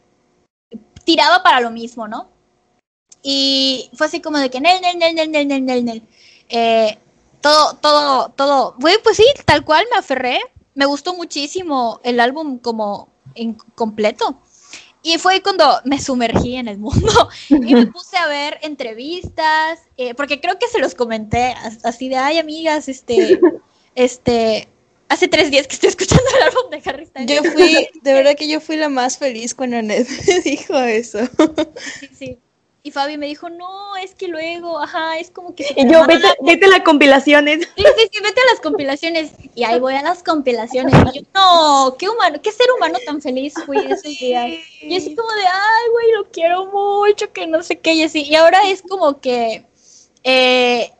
[1.04, 2.28] tiraba para lo mismo, ¿no?
[3.22, 6.02] Y fue así como de que, nel, nel, nel, nel, nel, nel, nel,
[6.48, 6.98] eh,
[7.40, 10.40] todo, todo, todo, güey, pues sí, tal cual me aferré,
[10.74, 14.40] me gustó muchísimo el álbum como en completo.
[15.04, 20.14] Y fue cuando me sumergí en el mundo y me puse a ver entrevistas, eh,
[20.14, 23.40] porque creo que se los comenté as- así de, ay, amigas, este,
[23.96, 24.68] este,
[25.08, 27.28] hace tres días que estoy escuchando el álbum de Harry Styles.
[27.44, 31.18] Yo fui, de verdad que yo fui la más feliz cuando Ned me dijo eso.
[32.00, 32.38] Sí, sí.
[32.84, 35.64] Y Fabi me dijo, no, es que luego, ajá, es como que...
[35.76, 37.68] Y yo, vete, vete a las compilaciones.
[37.76, 39.30] Sí, sí, sí, vete a las compilaciones.
[39.54, 40.92] Y ahí voy a las compilaciones.
[41.12, 44.50] Y yo, no, qué humano, qué ser humano tan feliz fui esos días.
[44.80, 48.22] Y así como de, ay, güey, lo quiero mucho, que no sé qué, y así.
[48.24, 49.64] Y ahora es como que,
[50.24, 50.92] eh,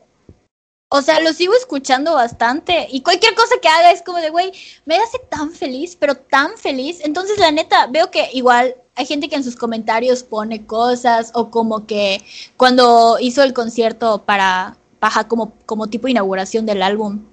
[0.89, 2.87] o sea, lo sigo escuchando bastante.
[2.93, 4.53] Y cualquier cosa que haga es como de, güey,
[4.85, 7.01] me hace tan feliz, pero tan feliz.
[7.03, 11.51] Entonces, la neta, veo que igual hay gente que en sus comentarios pone cosas o
[11.51, 12.23] como que
[12.57, 17.25] cuando hizo el concierto para, baja como, como tipo inauguración del álbum.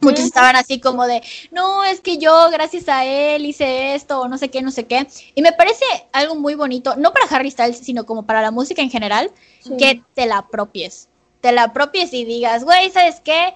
[0.00, 4.28] Muchos estaban así como de, no, es que yo gracias a él hice esto, o
[4.28, 5.06] no sé qué, no sé qué.
[5.36, 8.82] Y me parece algo muy bonito, no para Harry Styles, sino como para la música
[8.82, 9.30] en general,
[9.78, 11.08] que te la apropies.
[11.40, 13.54] Te la apropies y digas, güey, ¿sabes qué?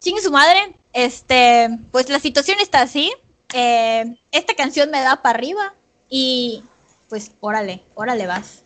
[0.00, 3.12] Chingue su madre, este, pues la situación está así,
[3.52, 5.74] eh, esta canción me da para arriba
[6.08, 6.62] y
[7.08, 8.64] pues órale, órale vas.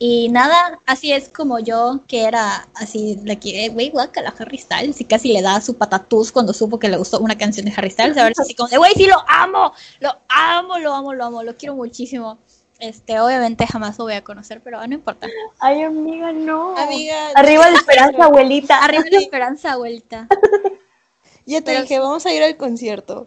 [0.00, 4.58] Y nada, así es como yo, que era así, la que, eh, güey, guácala, Harry
[4.58, 7.72] Styles, y casi le da su patatús cuando supo que le gustó una canción de
[7.76, 8.16] Harry Styles.
[8.16, 11.42] Ahora es así como de, güey, sí lo amo, lo amo, lo amo, lo amo,
[11.42, 12.38] lo quiero muchísimo.
[12.78, 15.26] Este, obviamente jamás lo voy a conocer, pero no importa.
[15.58, 16.76] Ay, amiga, no.
[16.76, 18.84] Amiga, Arriba la esperanza, abuelita.
[18.84, 20.28] Arriba la esperanza, vuelta.
[21.44, 23.26] ya te pero dije, vamos a ir al concierto.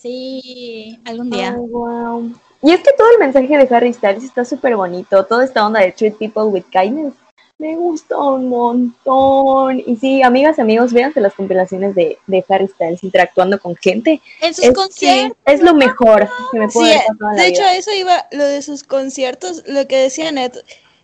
[0.00, 1.52] Sí, algún día.
[1.56, 2.32] Wow.
[2.62, 5.24] Y es que todo el mensaje de Harry Styles está súper bonito.
[5.26, 7.14] Toda esta onda de treat people with kindness.
[7.58, 9.82] Me gusta un montón.
[9.86, 14.22] Y sí, amigas y amigos, véanse las compilaciones de, de Harry Styles interactuando con gente.
[14.40, 15.36] En sus Es, conciertos.
[15.44, 17.70] es lo mejor que me puede Sí, la de hecho vida.
[17.70, 20.56] a eso iba lo de sus conciertos, lo que decía Net,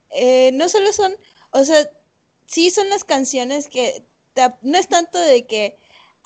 [0.08, 1.12] eh, no solo son,
[1.50, 1.90] o sea,
[2.46, 5.76] sí son las canciones que te no es tanto de que,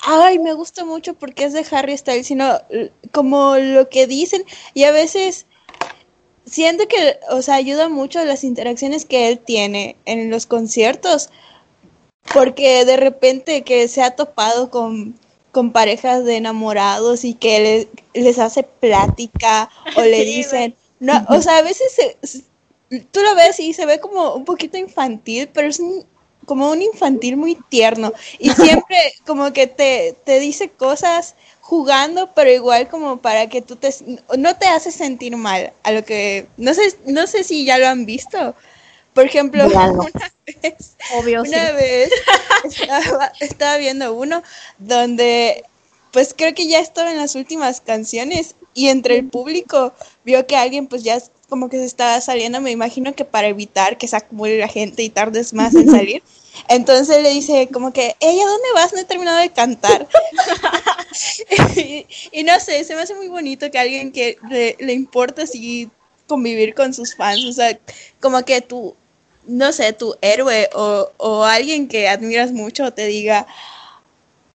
[0.01, 2.59] ay, me gusta mucho porque es de Harry Styles, sino
[3.11, 5.45] como lo que dicen y a veces
[6.45, 11.29] siento que, o sea, ayuda mucho las interacciones que él tiene en los conciertos,
[12.33, 15.15] porque de repente que se ha topado con,
[15.51, 17.59] con parejas de enamorados y que
[18.13, 22.43] le- les hace plática o le Sí, dicen, no, o sea, a veces se- se-
[23.11, 26.05] tú lo ves y se ve como un poquito infantil, pero es un-
[26.45, 32.51] como un infantil muy tierno y siempre como que te, te dice cosas jugando, pero
[32.51, 33.89] igual como para que tú te
[34.37, 37.87] no te hace sentir mal a lo que no sé no sé si ya lo
[37.87, 38.55] han visto.
[39.13, 41.51] Por ejemplo, una vez Obvio, sí.
[41.51, 42.09] una vez
[42.63, 44.43] estaba, estaba viendo uno
[44.77, 45.63] donde,
[46.11, 49.93] pues creo que ya estaba en las últimas canciones y entre el público
[50.23, 53.97] vio que alguien pues ya como que se estaba saliendo, me imagino que para evitar
[53.97, 56.23] que se acumule la gente y tardes más en salir.
[56.69, 58.93] Entonces le dice como que, ella, ¿dónde vas?
[58.93, 60.07] No he terminado de cantar.
[61.75, 65.43] y, y no sé, se me hace muy bonito que alguien que le, le importa
[65.43, 65.89] así
[66.27, 67.77] convivir con sus fans, o sea,
[68.21, 68.95] como que tú,
[69.45, 73.45] no sé, tu héroe o, o alguien que admiras mucho te diga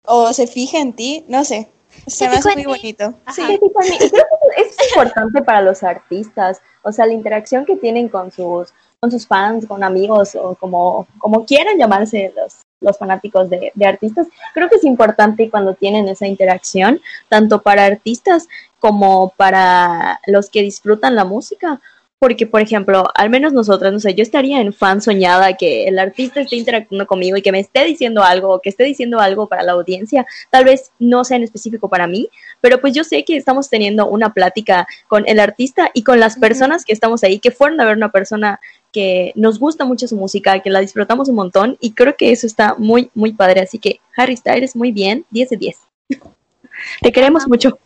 [0.06, 1.68] o se fija en ti, no sé,
[2.06, 2.66] se, me hace muy mí.
[2.66, 3.14] bonito.
[3.34, 3.42] Sí.
[3.46, 3.94] Sí, sí, también.
[4.02, 8.30] Y creo que es importante para los artistas, o sea, la interacción que tienen con
[8.30, 13.72] sus, con sus fans, con amigos o como, como quieran llamarse los, los fanáticos de,
[13.74, 20.20] de artistas, creo que es importante cuando tienen esa interacción, tanto para artistas como para
[20.26, 21.80] los que disfrutan la música.
[22.18, 25.98] Porque, por ejemplo, al menos nosotras, no sé, yo estaría en fan soñada que el
[25.98, 29.48] artista esté interactuando conmigo y que me esté diciendo algo, o que esté diciendo algo
[29.48, 32.30] para la audiencia, tal vez no sea en específico para mí,
[32.62, 36.36] pero pues yo sé que estamos teniendo una plática con el artista y con las
[36.38, 38.60] personas que estamos ahí, que fueron a ver una persona
[38.92, 42.46] que nos gusta mucho su música, que la disfrutamos un montón y creo que eso
[42.46, 43.60] está muy, muy padre.
[43.60, 45.78] Así que Harry Styles, muy bien, 10 de 10.
[47.02, 47.78] Te queremos mucho.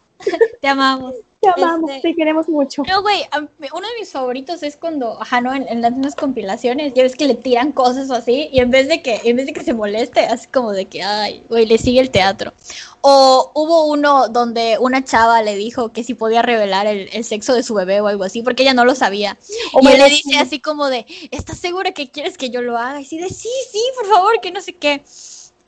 [0.60, 1.14] Te amamos.
[1.40, 2.82] Te amamos, Este- te queremos mucho.
[2.86, 5.54] No, güey, uno de mis favoritos es cuando, ajá, ¿no?
[5.54, 8.70] En, en las mismas compilaciones, ya ves que le tiran cosas o así, y en
[8.70, 11.64] vez de que, en vez de que se moleste, así como de que, ay, güey,
[11.64, 12.52] le sigue el teatro.
[13.00, 17.54] O hubo uno donde una chava le dijo que si podía revelar el, el sexo
[17.54, 19.38] de su bebé o algo así, porque ella no lo sabía.
[19.72, 20.34] Oh y él le dice sí.
[20.36, 23.00] así como de, ¿estás segura que quieres que yo lo haga?
[23.00, 25.02] Y así de, sí, sí, por favor, que no sé qué.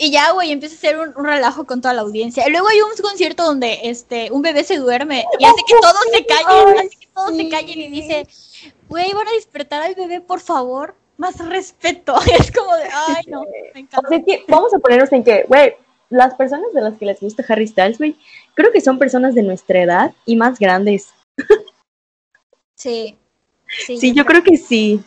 [0.03, 2.45] Y ya, güey, empieza a hacer un, un relajo con toda la audiencia.
[2.49, 6.03] Y luego hay un concierto donde este un bebé se duerme y hace que todos
[6.13, 8.27] se callen, hace que todos se callen y dice,
[8.89, 12.17] güey, van a despertar al bebé, por favor, más respeto.
[12.41, 14.09] Es como de, ay, no, me O encanta.
[14.09, 15.77] sea, es que vamos a ponernos en que, güey,
[16.11, 18.17] las personas de las que les gusta Harry Styles, güey,
[18.55, 21.15] creo que son personas de nuestra edad y más grandes.
[22.75, 23.17] Sí.
[23.87, 25.01] Sí, Sí, yo creo que sí.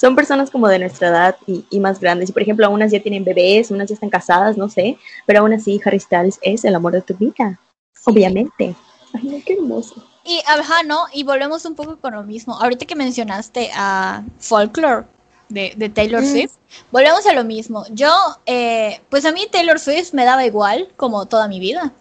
[0.00, 2.30] Son personas como de nuestra edad y, y más grandes.
[2.30, 4.96] Y por ejemplo, unas ya tienen bebés, unas ya están casadas, no sé.
[5.26, 7.58] Pero aún así, Harry Styles es el amor de tu vida.
[8.06, 8.74] Obviamente.
[9.12, 10.02] Ay, qué hermoso.
[10.24, 11.04] Y ajá, ¿no?
[11.12, 12.54] Y volvemos un poco con lo mismo.
[12.58, 15.04] Ahorita que mencionaste a Folklore
[15.50, 16.26] de, de Taylor Mm.
[16.26, 16.52] Swift,
[16.90, 17.84] volvemos a lo mismo.
[17.90, 18.10] Yo,
[18.46, 21.92] eh, pues a mí Taylor Swift me daba igual como toda mi vida.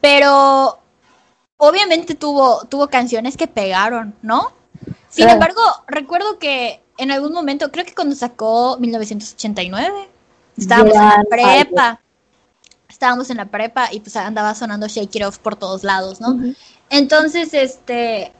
[0.00, 0.76] Pero
[1.56, 4.50] obviamente tuvo, tuvo canciones que pegaron, ¿no?
[5.08, 5.34] Sin Claro.
[5.34, 10.08] embargo, recuerdo que en algún momento, creo que cuando sacó 1989,
[10.56, 12.00] estábamos en la prepa.
[12.88, 16.38] Estábamos en la prepa y pues andaba sonando Shake It Off por todos lados, ¿no?
[16.90, 18.32] Entonces, este,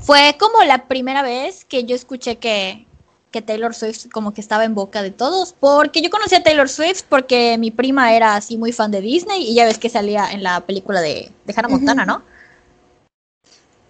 [0.00, 2.86] fue como la primera vez que yo escuché que,
[3.30, 6.68] que Taylor Swift como que estaba en boca de todos, porque yo conocí a Taylor
[6.68, 10.30] Swift porque mi prima era así muy fan de Disney y ya ves que salía
[10.30, 12.22] en la película de, de Hannah Montana, ¿no?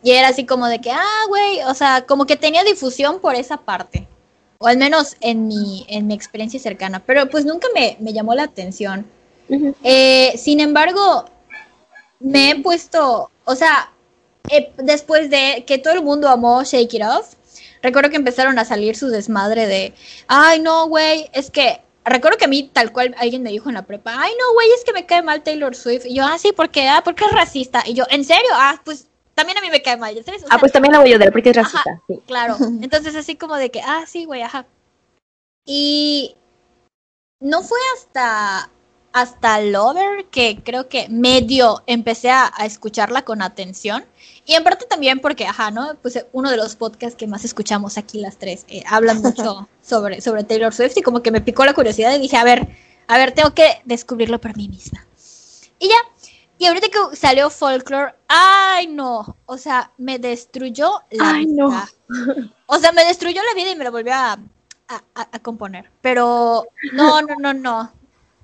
[0.02, 3.34] Y era así como de que, ah, güey, o sea, como que tenía difusión por
[3.34, 4.06] esa parte,
[4.58, 8.34] o al menos en mi, en mi experiencia cercana, pero pues nunca me, me llamó
[8.34, 9.06] la atención.
[9.82, 11.24] Eh, sin embargo,
[12.20, 13.92] me he puesto, o sea,
[14.50, 17.34] eh, después de que todo el mundo amó Shake It Off,
[17.82, 19.94] recuerdo que empezaron a salir su desmadre de,
[20.26, 23.74] ay, no, güey, es que, recuerdo que a mí tal cual alguien me dijo en
[23.74, 26.06] la prepa, ay, no, güey, es que me cae mal Taylor Swift.
[26.06, 26.88] Y yo, ah, sí, ¿por qué?
[26.88, 27.82] Ah, porque es racista.
[27.87, 28.50] Y yo, ¿en serio?
[28.52, 29.07] Ah, pues
[29.38, 30.42] también a mí me cae mal, ¿sabes?
[30.42, 31.68] O Ah, pues también la voy a odiar porque es Ajá.
[31.68, 32.03] racista.
[32.09, 32.20] Sí.
[32.27, 32.57] Claro.
[32.83, 34.66] Entonces así como de que, ah, sí, güey, ajá.
[35.64, 36.35] Y
[37.40, 38.68] no fue hasta
[39.12, 44.05] hasta Lover que creo que medio empecé a, a escucharla con atención.
[44.44, 45.94] Y en parte también porque, ajá, ¿no?
[46.03, 50.20] Pues uno de los podcasts que más escuchamos aquí las tres eh, hablan mucho sobre,
[50.20, 52.68] sobre Taylor Swift y como que me picó la curiosidad y dije, a ver,
[53.07, 55.07] a ver, tengo que descubrirlo por mí misma.
[55.79, 55.96] Y ya,
[56.58, 61.56] y ahorita que salió Folklore, ay no, o sea, me destruyó la Ay, vida.
[61.56, 61.84] no.
[62.66, 64.32] O sea, me destruyó la vida y me lo volvió a,
[64.88, 65.90] a- a- componer.
[66.00, 67.92] Pero no, no, no, no.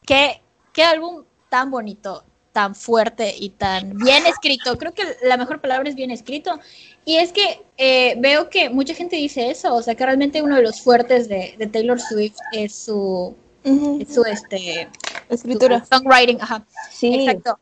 [0.06, 0.40] ¿Qué,
[0.72, 4.76] qué álbum tan bonito, tan fuerte y tan bien escrito.
[4.78, 6.58] Creo que la mejor palabra es bien escrito.
[7.04, 10.56] Y es que eh, veo que mucha gente dice eso, o sea, que realmente uno
[10.56, 13.98] de los fuertes de, de Taylor Swift es su, Ujú.
[14.00, 14.88] es su este,
[15.28, 15.80] Escritura.
[15.80, 16.64] su songwriting, ajá.
[16.90, 17.26] Sí.
[17.26, 17.58] Exacto.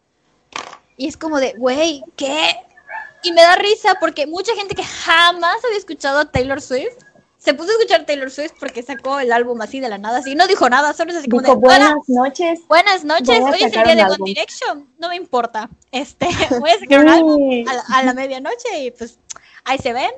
[1.03, 2.55] Y es como de, güey, ¿qué?
[3.25, 6.95] Y me da risa porque mucha gente que jamás había escuchado a Taylor Swift
[7.39, 10.37] se puso a escuchar Taylor Swift porque sacó el álbum así de la nada, así.
[10.37, 12.61] No dijo nada, solo es así como Dijo de, "Buenas, noches.
[12.69, 14.27] buenas noches, hoy es el día de One álbum".
[14.27, 15.69] Direction, no me importa.
[15.91, 16.29] Este,
[16.61, 17.65] voy a sacar un álbum Sí.
[17.69, 19.19] a la, a la medianoche y pues
[19.65, 20.13] ahí se ven.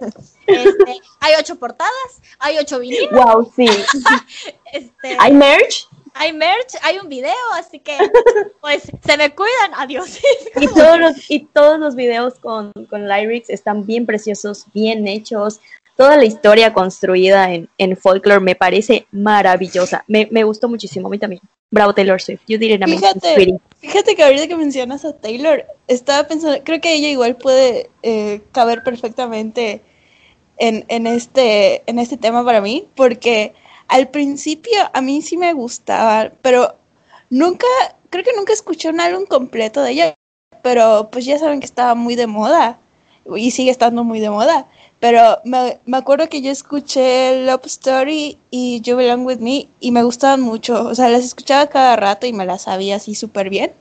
[0.47, 3.69] Este, hay ocho portadas, hay ocho vinilos, Wow, sí.
[4.75, 5.89] este, ¿Hay merch?
[6.15, 7.99] Hay merch, hay un video, así que
[8.61, 10.19] pues se me cuidan, adiós.
[10.61, 15.61] Y todos los, y todos los videos con, con lyrics están bien preciosos, bien hechos.
[15.97, 20.05] Toda la historia construida en, en folklore me parece maravillosa.
[20.09, 21.43] Me, me gustó muchísimo, a mí también.
[21.71, 22.43] Bravo Taylor Swift.
[22.47, 23.59] You did an amazing Fíjate.
[23.81, 28.43] Fíjate que ahorita que mencionas a Taylor, estaba pensando, creo que ella igual puede eh,
[28.53, 29.83] caber perfectamente
[30.57, 33.55] en, en, este, en este tema para mí, porque
[33.89, 36.75] al principio a mí sí me gustaba, pero
[37.31, 37.67] nunca,
[38.11, 40.15] creo que nunca escuché un álbum completo de ella,
[40.63, 42.79] pero pues ya saben que estaba muy de moda
[43.37, 44.67] y sigue estando muy de moda.
[45.01, 49.91] Pero me, me acuerdo que yo escuché Love Story y You Belong With Me y
[49.91, 50.87] me gustaban mucho.
[50.87, 53.73] O sea, las escuchaba cada rato y me las sabía así súper bien.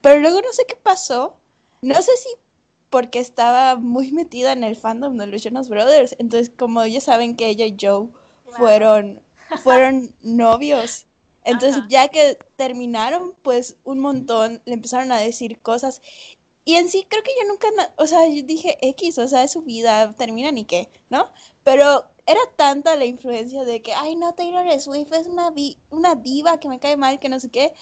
[0.00, 1.36] Pero luego no sé qué pasó.
[1.82, 2.30] No sé si
[2.92, 6.14] porque estaba muy metida en el fandom de los Jonas Brothers.
[6.18, 8.08] Entonces, como ya saben que ella y Joe
[8.56, 9.22] fueron,
[9.62, 11.06] fueron novios.
[11.44, 11.86] Entonces, Ajá.
[11.88, 16.00] ya que terminaron, pues un montón le empezaron a decir cosas.
[16.64, 19.50] Y en sí, creo que yo nunca, o sea, yo dije X, o sea, es
[19.50, 21.32] su vida, terminan y qué, ¿no?
[21.64, 26.14] Pero era tanta la influencia de que, ay, no, Taylor Swift es una, vi- una
[26.14, 27.74] diva que me cae mal, que no sé qué.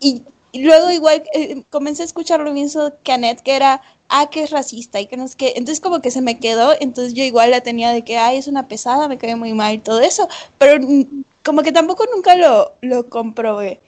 [0.00, 0.22] Y,
[0.52, 4.42] y luego igual eh, comencé a escuchar lo mismo que Annette, que era, ah, que
[4.44, 5.48] es racista y que no sé qué.
[5.56, 8.46] Entonces como que se me quedó, entonces yo igual la tenía de que, ay, es
[8.48, 10.28] una pesada, me cae muy mal y todo eso.
[10.58, 13.80] Pero mm, como que tampoco nunca lo, lo comprobé.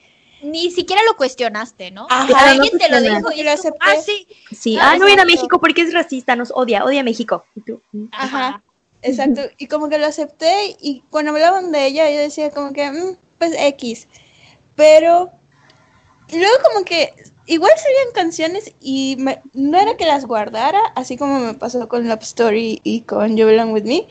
[0.43, 2.05] Ni siquiera lo cuestionaste, ¿no?
[2.09, 3.79] Ajá, Que no alguien te lo dijo y Lo es acepté.
[3.81, 4.27] ah, sí.
[4.51, 4.77] Sí.
[4.79, 5.25] Ah, Ah, no viene a.
[5.25, 7.45] México porque es racista, nos odia, odia a México.
[7.55, 8.05] Y tú, mm.
[8.11, 8.61] Ajá,
[9.01, 9.41] exacto.
[9.57, 13.17] Y como que lo acepté y cuando hablaban de ella yo decía como que, "Mm,
[13.39, 14.07] pues X.
[14.75, 15.31] Pero
[16.31, 17.13] luego como que
[17.47, 22.07] igual salían canciones y me- no era que las guardara, así como me pasó con
[22.07, 24.07] Love Story y con You Belong With Me,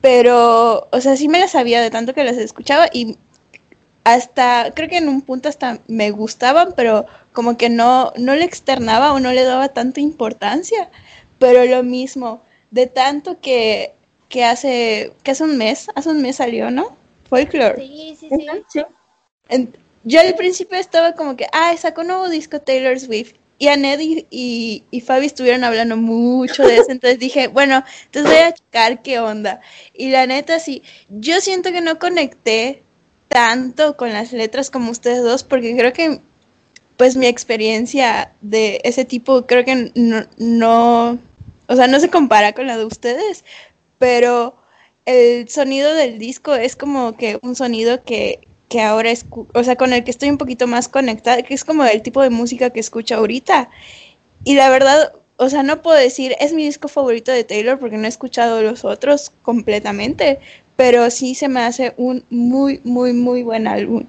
[0.00, 3.18] pero, o sea, sí me las sabía de tanto que las escuchaba y
[4.04, 8.44] hasta, creo que en un punto hasta me gustaban, pero como que no, no le
[8.44, 10.90] externaba o no le daba tanta importancia.
[11.38, 13.94] Pero lo mismo, de tanto que,
[14.28, 16.96] que hace, que hace un mes, hace un mes salió, ¿no?
[17.28, 17.76] Folklore.
[17.76, 18.46] Sí, sí, sí.
[18.50, 18.82] Ujú, sí.
[19.48, 23.34] En- yo al principio estaba como que, ah, sacó un nuevo disco Taylor Swift.
[23.60, 28.30] Y Annette y, y, y Fabi estuvieron hablando mucho de eso, entonces dije, bueno, entonces
[28.30, 29.60] voy a checar qué onda.
[29.94, 32.84] Y la neta, sí, yo siento que no conecté
[33.28, 36.20] tanto con las letras como ustedes dos, porque creo que,
[36.96, 41.18] pues, mi experiencia de ese tipo, creo que no, no
[41.68, 43.44] o sea, no se compara con la de ustedes,
[43.98, 44.56] pero
[45.04, 49.76] el sonido del disco es como que un sonido que, que ahora es, o sea,
[49.76, 52.70] con el que estoy un poquito más conectada, que es como el tipo de música
[52.70, 53.70] que escucho ahorita.
[54.44, 57.96] Y la verdad, o sea, no puedo decir, es mi disco favorito de Taylor porque
[57.96, 60.40] no he escuchado los otros completamente,
[60.76, 64.04] pero sí se me hace un muy, muy, muy buen álbum.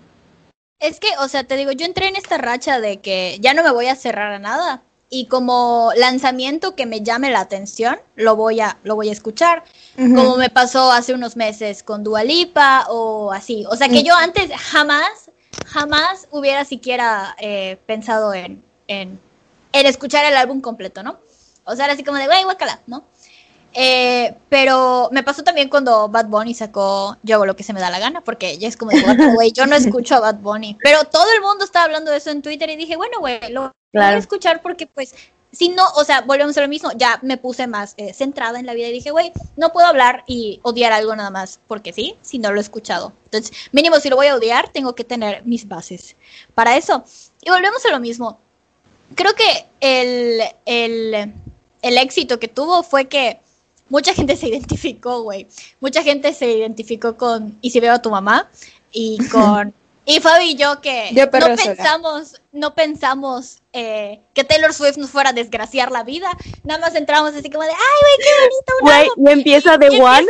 [0.79, 3.63] Es que, o sea, te digo, yo entré en esta racha de que ya no
[3.63, 4.81] me voy a cerrar a nada.
[5.11, 9.63] Y como lanzamiento que me llame la atención, lo voy a, lo voy a escuchar.
[9.97, 13.65] Como me pasó hace unos meses con Dua Lipa o así.
[13.69, 15.31] O sea que yo antes jamás,
[15.65, 19.19] jamás hubiera siquiera eh, pensado en, en,
[19.73, 21.19] en escuchar el álbum completo, ¿no?
[21.65, 23.03] O sea, era así como de, güey, guacala, ¿no?
[23.73, 27.79] Eh, pero me pasó también cuando Bad Bunny sacó Yo hago lo que se me
[27.79, 30.37] da la gana, porque ya es como de, "What, güey, yo no escucho a Bad
[30.37, 30.77] Bunny.
[30.83, 33.71] Pero todo el mundo estaba hablando de eso en Twitter y dije, bueno, güey, lo
[33.93, 34.19] voy a Claro.
[34.19, 35.13] escuchar porque pues
[35.51, 38.67] si no, o sea, volvemos a lo mismo, ya me puse más eh, centrada en
[38.67, 42.15] la vida y dije, güey, no puedo hablar y odiar algo nada más porque sí,
[42.21, 43.13] si no lo he escuchado.
[43.25, 46.15] Entonces, mínimo, si lo voy a odiar, tengo que tener mis bases
[46.53, 47.03] para eso.
[47.41, 48.39] Y volvemos a lo mismo.
[49.15, 51.33] Creo que el, el,
[51.81, 53.39] el éxito que tuvo fue que
[53.89, 55.47] mucha gente se identificó, güey.
[55.79, 58.51] Mucha gente se identificó con Y si veo a tu mamá
[58.91, 59.73] y con
[60.09, 61.55] y Fabi y yo que Yo no sola.
[61.55, 66.29] pensamos, no pensamos eh, que Taylor Swift nos fuera a desgraciar la vida.
[66.63, 69.27] Nada más entramos así como de, ay, güey, qué bonito un Güey, álbum".
[69.27, 69.89] y empieza Y One.
[69.89, 70.27] The One,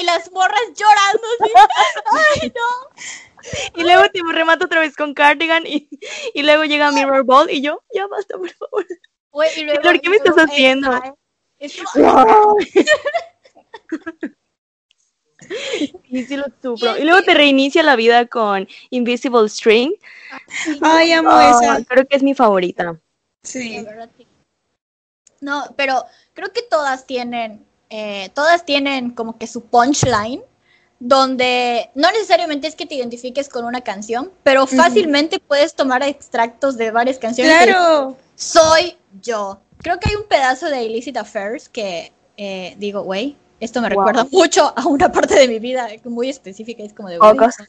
[0.00, 1.52] y las morras llorando así.
[2.42, 2.70] Ay, no.
[3.76, 5.88] Y luego te remato otra vez con Cardigan y,
[6.34, 8.84] y luego llega Mirror Ball y yo, ya basta, por favor.
[9.30, 10.90] Güey, y luego- ¿Por qué me y estás haciendo?
[11.58, 11.76] esta, es
[16.08, 16.96] Y sí lo sufro.
[16.98, 19.92] Y luego te reinicia la vida con Invisible String.
[20.80, 21.84] Ay, amo Ah, esa.
[21.84, 22.98] creo que es mi favorita.
[23.42, 23.76] Sí.
[23.76, 24.26] De verdad, sí.
[25.40, 30.42] No, pero creo que todas tienen, eh, todas tienen como que su punchline,
[30.98, 36.78] donde no necesariamente es que te identifiques con una canción, pero fácilmente puedes tomar extractos
[36.78, 37.52] de varias canciones.
[37.64, 38.16] Claro.
[38.34, 39.60] Soy yo.
[39.78, 44.06] Creo que hay un pedazo de Illicit Affairs que eh, digo, güey, esto me Wow.
[44.06, 46.82] recuerda mucho a una parte de mi vida muy específica.
[46.82, 47.60] Es como de August.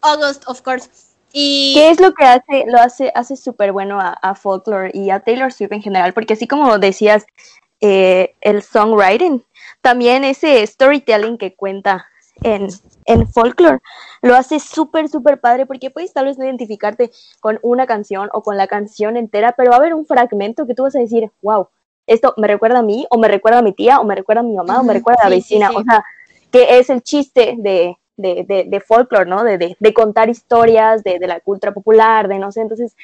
[0.00, 0.88] August, of course.
[1.32, 5.10] Y ¿Qué es lo que hace, lo hace, hace súper bueno a, a Folklore y
[5.10, 6.12] a Taylor Swift en general?
[6.12, 7.24] Porque así como decías,
[7.80, 9.42] eh, el songwriting,
[9.80, 12.06] también ese storytelling que cuenta
[12.42, 12.68] en,
[13.06, 13.80] en Folklore,
[14.20, 18.42] lo hace súper, súper padre porque puedes tal vez no identificarte con una canción o
[18.42, 21.30] con la canción entera, pero va a haber un fragmento que tú vas a decir,
[21.40, 21.68] wow,
[22.06, 24.44] esto me recuerda a mí, o me recuerda a mi tía, o me recuerda a
[24.44, 25.74] mi mamá, o me recuerda a la sí, sí, vecina, sí.
[25.74, 26.04] o sea,
[26.50, 29.44] que es el chiste de, de, de, de folklore, ¿no?
[29.44, 32.94] De, de, de contar historias de, de la cultura popular, de no sé, entonces,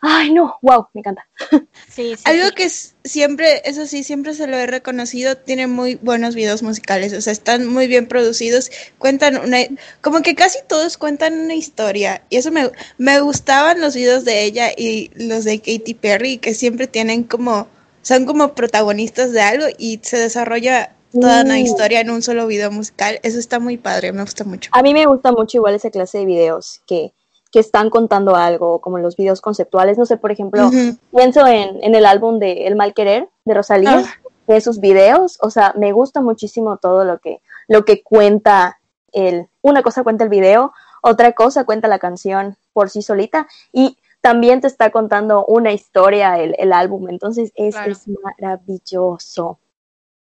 [0.00, 1.26] ay, no, wow, me encanta.
[1.86, 2.54] sí, sí, Algo sí.
[2.54, 7.12] que es- siempre, eso sí, siempre se lo he reconocido, tiene muy buenos videos musicales,
[7.14, 9.58] o sea, están muy bien producidos, cuentan una,
[10.02, 14.44] como que casi todos cuentan una historia, y eso me, me gustaban los videos de
[14.44, 17.68] ella y los de Katy Perry, que siempre tienen como,
[18.02, 21.58] son como protagonistas de algo y se desarrolla toda una Mm.
[21.58, 24.70] historia en un solo video musical, eso está muy padre, me gusta mucho.
[24.72, 27.12] A mí me gusta mucho igual esa clase de videos que,
[27.50, 30.70] que están contando algo, como los videos conceptuales, no sé, por ejemplo,
[31.16, 34.30] pienso en, en el álbum de El Mal Querer de Rosalía, Ah.
[34.46, 38.78] de sus videos, o sea, me gusta muchísimo todo lo que, lo que cuenta
[39.12, 40.72] el, una cosa cuenta el video,
[41.02, 43.96] otra cosa cuenta la canción por sí solita, y
[44.28, 47.92] también te está contando una historia el, el álbum, entonces es, Claro.
[47.92, 49.58] es maravilloso.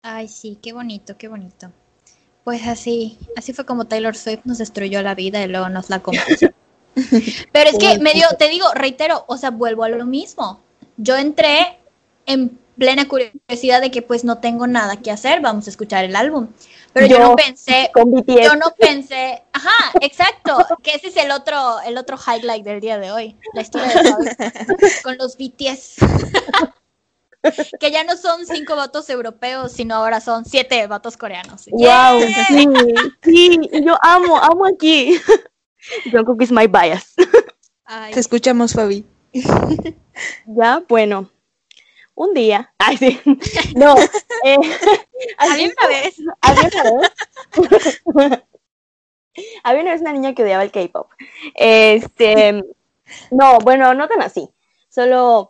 [0.03, 1.71] Ay, sí, qué bonito, qué bonito.
[2.43, 6.03] Pues así, así fue como Taylor Swift nos destruyó la vida y luego nos la
[6.03, 6.49] compuso.
[7.51, 10.59] Pero es que me dio, te digo, reitero, o sea, vuelvo a lo mismo.
[10.97, 11.79] Yo entré
[12.27, 16.15] en plena curiosidad de que pues no tengo nada que hacer, vamos a escuchar el
[16.15, 16.47] álbum.
[16.93, 18.43] Pero yo, Yo- no pensé, Con BTS.
[18.45, 22.97] yo no pensé, ajá, exacto, que ese es el otro, el otro highlight del día
[22.97, 24.25] de hoy, la historia de Fabi
[25.03, 25.97] con los BTS.
[27.79, 31.65] que ya no son cinco vatos europeos, sino ahora son siete vatos coreanos.
[31.69, 32.67] Wow, sí,
[33.23, 35.19] sí, yo amo, amo aquí.
[36.11, 37.13] Jungkook is my bias.
[37.85, 39.05] Ay, Te escuchamos, Fabi.
[40.47, 41.29] Ya, bueno,
[42.15, 42.73] un día.
[42.79, 43.19] Ay, sí.
[43.75, 43.95] No,
[44.43, 44.57] eh,
[45.37, 46.15] había una vez.
[46.41, 46.69] había
[48.05, 48.43] una vez.
[49.63, 51.09] había una vez una niña que odiaba el K-pop.
[51.55, 52.61] Este,
[53.31, 54.49] no, bueno, no tan así.
[54.89, 55.49] Solo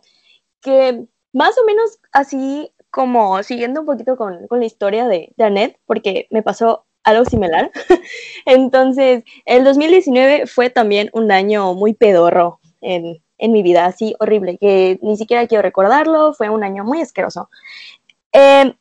[0.60, 5.44] que más o menos así como siguiendo un poquito con, con la historia de, de
[5.44, 7.70] Annette, porque me pasó algo similar.
[8.46, 14.58] Entonces, el 2019 fue también un año muy pedorro en, en mi vida, así horrible,
[14.58, 17.50] que ni siquiera quiero recordarlo, fue un año muy asqueroso.
[18.32, 18.74] Eh,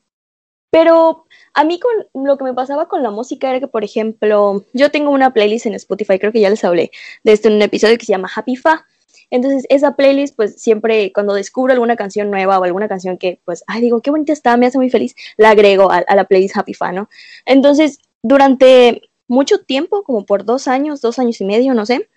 [0.70, 4.66] pero a mí con lo que me pasaba con la música era que, por ejemplo,
[4.74, 6.92] yo tengo una playlist en Spotify, creo que ya les hablé
[7.24, 8.86] de esto en un episodio que se llama Happy Fa.
[9.30, 13.64] Entonces, esa playlist, pues siempre cuando descubro alguna canción nueva o alguna canción que, pues,
[13.68, 16.58] ay, digo, qué bonita está, me hace muy feliz, la agrego a, a la playlist
[16.58, 17.10] Happy Fa, ¿no?
[17.46, 22.10] Entonces, durante mucho tiempo, como por dos años, dos años y medio, no sé,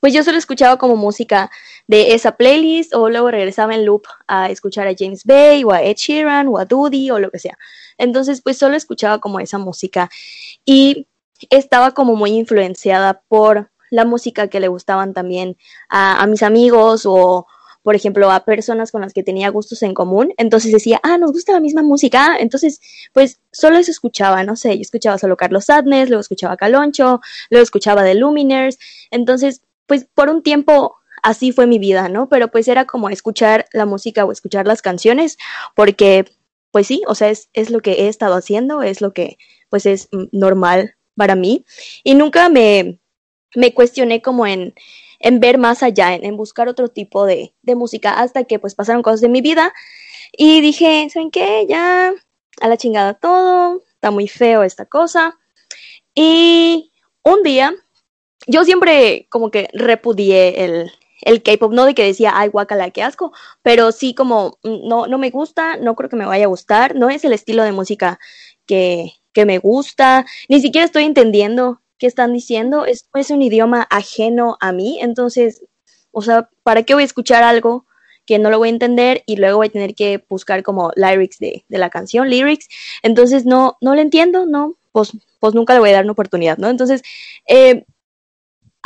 [0.00, 1.50] pues yo solo escuchaba como música
[1.86, 5.82] de esa playlist o luego regresaba en loop a escuchar a James Bay o a
[5.82, 7.58] Ed Sheeran o a Doody o lo que sea.
[7.96, 10.08] Entonces, pues solo escuchaba como esa música
[10.64, 11.06] y
[11.50, 15.56] estaba como muy influenciada por la música que le gustaban también
[15.88, 17.46] a, mis amigos o,
[17.82, 20.34] por ejemplo, a personas con las que tenía gustos en común.
[20.36, 22.36] Entonces decía, ah, nos gusta la misma música.
[22.38, 22.80] Entonces,
[23.14, 27.20] pues solo eso escuchaba, no sé, yo escuchaba solo Carlos Sadness, luego escuchaba Caloncho,
[27.50, 28.78] luego escuchaba The Luminers.
[29.10, 32.28] Entonces, pues por un tiempo así fue mi vida, ¿no?
[32.28, 35.36] Pero pues era como escuchar la música o escuchar las canciones,
[35.74, 36.26] porque
[36.70, 39.38] pues sí, o sea, es, es lo que he estado haciendo, es lo que
[39.70, 41.64] pues es normal para mí.
[42.04, 43.00] Y nunca me,
[43.54, 44.74] me cuestioné como en,
[45.18, 49.02] en ver más allá, en, buscar otro tipo de, de, música, hasta que pues pasaron
[49.02, 49.72] cosas de mi vida
[50.32, 51.66] y dije, ¿saben qué?
[51.68, 52.12] Ya
[52.60, 55.38] a la chingada todo, está muy feo esta cosa.
[56.14, 57.74] Y un día,
[58.46, 63.02] yo siempre como que repudié el, el K-pop, no de que decía, ay, guacala, qué
[63.02, 63.32] asco,
[63.62, 66.94] pero sí como, mm, no, no me gusta, no creo que me vaya a gustar,
[66.94, 68.18] no es el estilo de música
[68.66, 73.86] que, que me gusta, ni siquiera estoy entendiendo qué están diciendo, es, es un idioma
[73.90, 75.64] ajeno a mí, entonces,
[76.12, 77.86] o sea, ¿para qué voy a escuchar algo
[78.24, 81.38] que no lo voy a entender y luego voy a tener que buscar como lyrics
[81.38, 82.68] de, de la canción, lyrics,
[83.02, 86.58] entonces no, no lo entiendo, no, pues, pues nunca le voy a dar una oportunidad,
[86.58, 86.68] ¿no?
[86.68, 87.02] Entonces,
[87.46, 87.84] eh,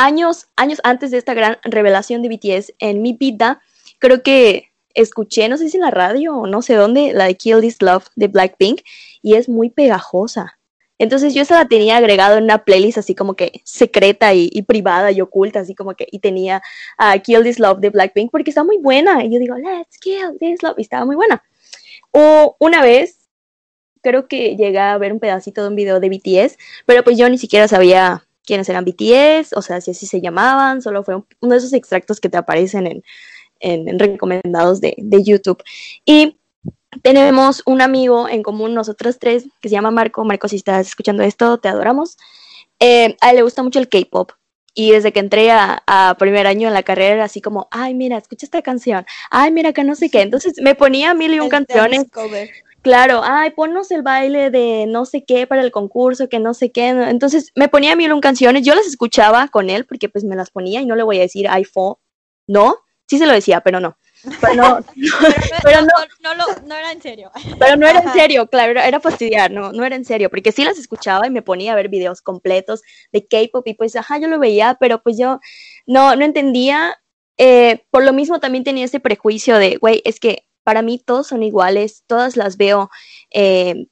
[0.03, 3.63] años, años antes de esta gran revelación de BTS en mi vida,
[3.99, 7.37] creo que escuché, no sé si en la radio o no sé dónde, la de
[7.37, 8.81] Kill This Love de Blackpink
[9.23, 10.59] y es muy pegajosa.
[10.99, 15.11] Entonces yo esa la tenía agregado en una playlist así como que secreta y, privada
[15.13, 16.63] y oculta, así como que, y tenía
[16.99, 19.25] a Kill This Love de Blackpink porque está muy buena.
[19.25, 21.43] Y yo digo, let's kill this love, y estaba muy buena.
[22.11, 23.29] O una vez,
[24.03, 27.29] creo que llegué a ver un pedacito de un video de BTS, pero pues yo
[27.29, 31.53] ni siquiera sabía quiénes eran BTS, o sea, si así se llamaban, solo fue uno
[31.53, 33.03] de esos extractos que te aparecen en,
[33.61, 35.63] en, recomendados de, de, YouTube.
[36.05, 36.39] Y
[37.03, 40.25] tenemos un amigo en común, nosotros tres, que se llama Marco.
[40.25, 42.19] Marco, si estás escuchando esto, te adoramos.
[42.81, 44.33] Eh, a él le gusta mucho el K-pop.
[44.75, 48.17] Y desde que entré a, a, primer año en la carrera, así como, ay, mira,
[48.17, 50.23] escucha esta canción, ay, mira, que no sé qué.
[50.23, 52.07] Entonces me ponía mil y un canciones.
[52.83, 56.73] Claro, ay, ponnos el baile de no sé qué para el concurso, que no sé
[56.73, 56.89] qué.
[56.89, 60.51] Entonces me ponía mil un canciones, yo las escuchaba con él porque pues me las
[60.51, 61.95] ponía y no le voy a decir iPhone,
[62.49, 62.77] no,
[63.07, 63.97] sí se lo decía, pero no.
[64.41, 64.79] Pero no,
[65.63, 67.31] pero, no, no, no, era en serio.
[67.59, 70.65] Pero no era en serio, claro, era, fastidiar, no, no era en serio, porque sí
[70.65, 74.29] las escuchaba y me ponía a ver videos completos de K-pop y pues, ajá, yo
[74.29, 75.39] lo veía, pero pues yo
[75.87, 76.99] no, no entendía.
[77.39, 81.29] Eh, por lo mismo también tenía ese prejuicio de, güey, es que para mí todos
[81.29, 82.91] son iguales, todas las veo
[83.31, 83.87] eh,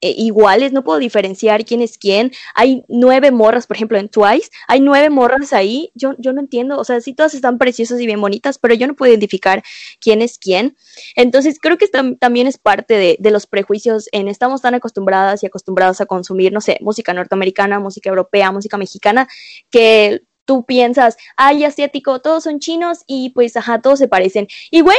[0.00, 2.30] eh, iguales, no puedo diferenciar quién es quién.
[2.54, 6.78] Hay nueve morras, por ejemplo, en Twice, hay nueve morras ahí, yo, yo no entiendo,
[6.78, 9.64] o sea, sí todas están preciosas y bien bonitas, pero yo no puedo identificar
[10.00, 10.76] quién es quién.
[11.16, 11.88] Entonces, creo que
[12.20, 16.60] también es parte de, los prejuicios en estamos tan acostumbradas y acostumbrados a consumir, no
[16.60, 19.28] sé, música norteamericana, música europea, música mexicana,
[19.70, 24.46] que tú piensas, ay, asiático, todos son chinos y pues, ajá, todos se parecen.
[24.70, 24.96] Y, güey,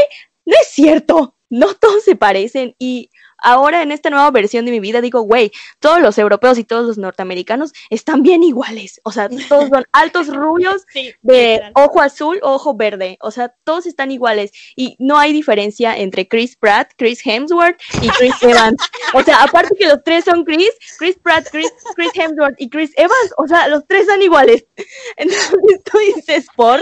[0.49, 4.79] no es cierto, no todos se parecen y ahora en esta nueva versión de mi
[4.79, 9.29] vida digo, güey, todos los europeos y todos los norteamericanos están bien iguales, o sea,
[9.47, 10.87] todos son altos rubios
[11.21, 16.27] de ojo azul, ojo verde, o sea, todos están iguales y no hay diferencia entre
[16.27, 18.81] Chris Pratt, Chris Hemsworth y Chris Evans.
[19.13, 22.91] O sea, aparte que los tres son Chris, Chris Pratt, Chris, Chris Hemsworth y Chris
[22.97, 24.65] Evans, o sea, los tres son iguales.
[25.15, 26.81] Entonces tú dices, ¿por?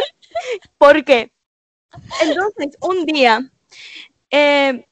[0.77, 1.33] ¿Por qué?
[2.21, 3.49] Entonces, un día,
[4.31, 4.85] eh,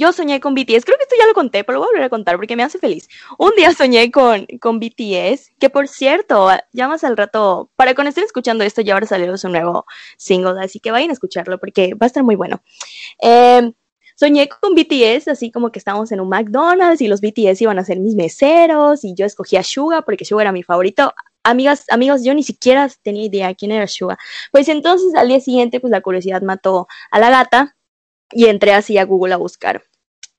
[0.00, 2.04] yo soñé con BTS, creo que esto ya lo conté, pero lo voy a volver
[2.04, 3.06] a contar porque me hace feliz.
[3.38, 8.08] Un día soñé con, con BTS, que por cierto, ya más al rato, para cuando
[8.08, 9.84] estén escuchando esto, ya ahora salió su nuevo
[10.16, 12.62] single, así que vayan a escucharlo porque va a estar muy bueno.
[13.22, 13.72] Eh,
[14.16, 17.84] soñé con BTS, así como que estábamos en un McDonald's y los BTS iban a
[17.84, 21.12] ser mis meseros y yo escogía Suga porque Suga era mi favorito
[21.42, 24.18] amigas, amigos, yo ni siquiera tenía idea quién era Suga.
[24.52, 27.76] Pues entonces al día siguiente, pues la curiosidad mató a la gata
[28.32, 29.84] y entré así a Google a buscar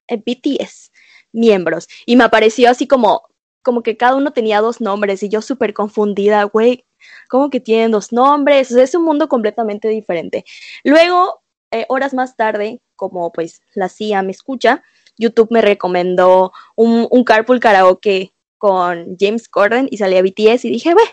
[0.07, 0.91] eh, BTS,
[1.31, 1.87] miembros.
[2.05, 3.23] Y me apareció así como,
[3.61, 6.85] como que cada uno tenía dos nombres y yo súper confundida, güey,
[7.29, 8.71] ¿cómo que tienen dos nombres?
[8.71, 10.45] es un mundo completamente diferente.
[10.83, 14.83] Luego, eh, horas más tarde, como pues la CIA me escucha,
[15.17, 20.93] YouTube me recomendó un, un carpool karaoke con James Corden y salía BTS y dije,
[20.93, 21.09] bueno,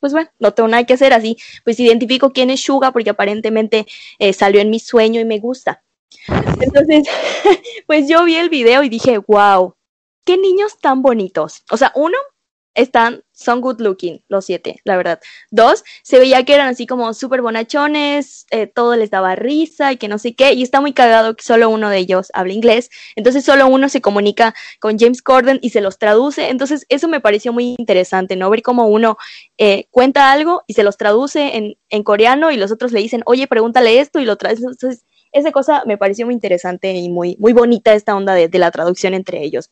[0.00, 3.86] pues bueno, no tengo nada que hacer así, pues identifico quién es Suga porque aparentemente
[4.18, 5.82] eh, salió en mi sueño y me gusta.
[6.60, 7.06] Entonces,
[7.86, 9.74] pues yo vi el video y dije, wow,
[10.24, 11.62] qué niños tan bonitos.
[11.70, 12.16] O sea, uno,
[12.76, 15.20] están, son good looking, los siete, la verdad.
[15.50, 19.96] Dos, se veía que eran así como súper bonachones, eh, todo les daba risa y
[19.96, 22.90] que no sé qué, y está muy cagado que solo uno de ellos habla inglés,
[23.16, 27.20] entonces solo uno se comunica con James Corden y se los traduce, entonces eso me
[27.20, 28.50] pareció muy interesante, ¿no?
[28.50, 29.16] Ver cómo uno
[29.58, 33.22] eh, cuenta algo y se los traduce en, en, coreano y los otros le dicen,
[33.24, 35.04] oye, pregúntale esto y lo traes, entonces
[35.36, 38.70] esa cosa me pareció muy interesante y muy, muy bonita esta onda de, de la
[38.70, 39.70] traducción entre ellos.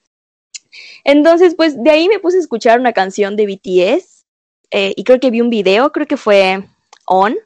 [1.04, 4.26] Entonces, pues de ahí me puse a escuchar una canción de BTS
[4.70, 6.64] eh, y creo que vi un video, creo que fue
[7.06, 7.36] On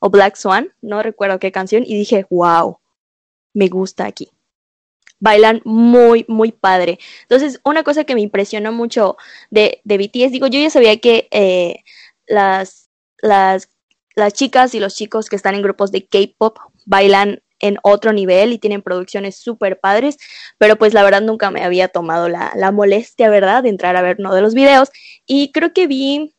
[0.00, 2.78] o Black Swan, no recuerdo qué canción, y dije, wow,
[3.52, 4.30] me gusta aquí.
[5.20, 6.98] Bailan muy, muy padre.
[7.22, 9.16] Entonces, una cosa que me impresionó mucho
[9.50, 11.80] de, de BTS, digo, yo ya sabía que eh,
[12.26, 12.88] las,
[13.20, 13.68] las,
[14.14, 18.52] las chicas y los chicos que están en grupos de K-pop bailan en otro nivel
[18.52, 20.16] y tienen producciones súper padres,
[20.58, 24.02] pero pues la verdad nunca me había tomado la, la molestia, ¿verdad?, de entrar a
[24.02, 24.90] ver uno de los videos
[25.26, 26.34] y creo que vi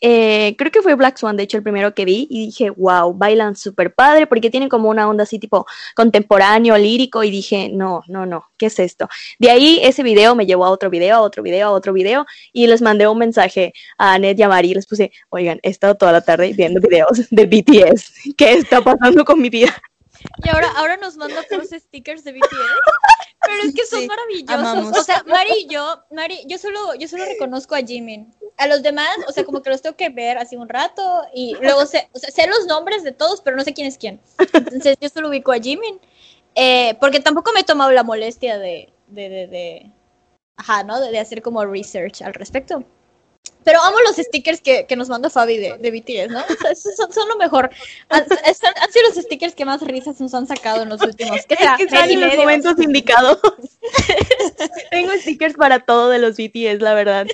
[0.00, 3.12] eh, creo que fue Black Swan, de hecho, el primero que vi, y dije, wow,
[3.14, 8.02] bailan súper padre, porque tienen como una onda así tipo contemporáneo, lírico, y dije, no,
[8.06, 9.08] no, no, ¿qué es esto?
[9.38, 12.26] De ahí ese video me llevó a otro video, a otro video, a otro video,
[12.52, 15.70] y les mandé un mensaje a Ned y a Mari, y les puse, oigan, he
[15.70, 19.74] estado toda la tarde viendo videos de BTS, ¿qué está pasando con mi vida?
[20.44, 22.48] Y ahora, ahora nos manda los stickers de BTS.
[23.40, 24.58] Pero es que son Sí, maravillosos.
[24.58, 24.98] amamos.
[24.98, 28.32] O sea, Mari y yo, Mari, yo solo, yo solo reconozco a Jimin.
[28.56, 31.54] A los demás, o sea, como que los tengo que ver así un rato y
[31.60, 34.20] luego sé, o sea, sé los nombres de todos, pero no sé quién es quién.
[34.52, 36.00] Entonces yo solo ubico a Jimin.
[36.54, 39.92] Eh, porque tampoco me he tomado la molestia de, de, de, de-
[40.56, 41.00] ajá, ¿no?
[41.00, 42.82] De, de hacer como research al respecto.
[43.64, 46.40] Pero amo los stickers que, que nos manda Fabi de, de BTS, ¿no?
[46.40, 47.70] O sea, son, son lo mejor.
[48.08, 51.44] Han, están- han sido los stickers que más risas nos han sacado en los últimos.
[51.46, 53.38] Que están y en los momentos indicados.
[54.90, 57.26] Tengo stickers para todo de los BTS, la verdad.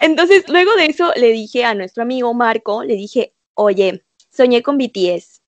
[0.00, 4.02] Entonces, luego de eso, le dije a nuestro amigo Marco, le dije, oye,
[4.34, 5.40] soñé con BTS.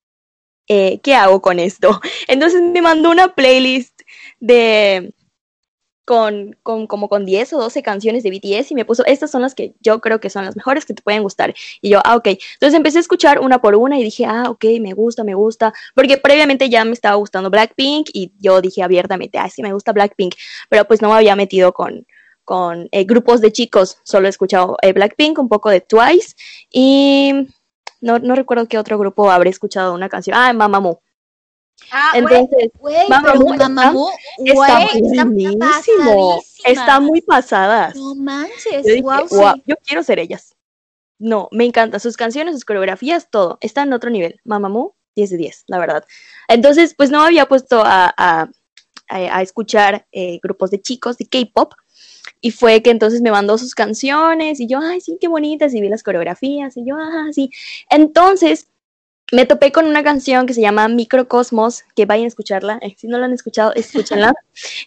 [0.67, 1.99] Eh, ¿Qué hago con esto?
[2.27, 4.01] Entonces me mandó una playlist
[4.39, 5.13] de
[6.11, 9.55] con, como con 10 o 12 canciones de BTS y me puso, estas son las
[9.55, 11.55] que yo creo que son las mejores que te pueden gustar.
[11.79, 12.27] Y yo, ah, ok.
[12.27, 15.73] Entonces empecé a escuchar una por una y dije, ah, ok, me gusta, me gusta.
[15.95, 19.93] Porque previamente ya me estaba gustando Blackpink y yo dije abiertamente, ah, sí, me gusta
[19.93, 20.35] Blackpink.
[20.67, 22.05] Pero pues no me había metido con,
[22.43, 23.97] con eh, grupos de chicos.
[24.03, 26.35] Solo he escuchado eh, Blackpink, un poco de Twice
[26.69, 27.47] y
[28.01, 30.35] no, no recuerdo qué otro grupo habré escuchado una canción.
[30.37, 31.01] Ah, Mamamoo.
[31.91, 36.41] Ah, Entonces, güey, Mamamoo está- Mamamoo, está güey, está buenísimo.
[36.63, 37.91] Está muy pasada.
[37.95, 39.63] No manches, Yo dije, wow, "Guau, sí.
[39.65, 40.55] yo quiero ser ellas.
[41.19, 41.99] No, me encanta.
[41.99, 43.57] Sus canciones, sus coreografías, todo.
[43.61, 44.39] Está en otro nivel.
[44.43, 46.05] Mamamoo, 10 de 10, la verdad.
[46.47, 48.49] Entonces, pues no había puesto a, a,
[49.09, 51.73] a- a escuchar eh, grupos de chicos de K-pop.
[52.43, 55.73] Y fue que entonces me mandó sus canciones y yo, ay, sí, qué bonitas.
[55.75, 57.51] Y vi las coreografías y yo, ah, sí.
[57.89, 58.67] Entonces,
[59.31, 62.79] me topé con una canción que se llama Microcosmos, que vayan a escucharla.
[62.81, 64.33] eh, si no la han escuchado, escúchenla.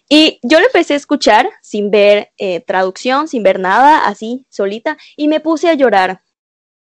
[0.09, 4.99] Y yo la empecé a escuchar sin ver eh, traducción, sin ver nada, así, solita,
[5.17, 6.23] y me puse a llorar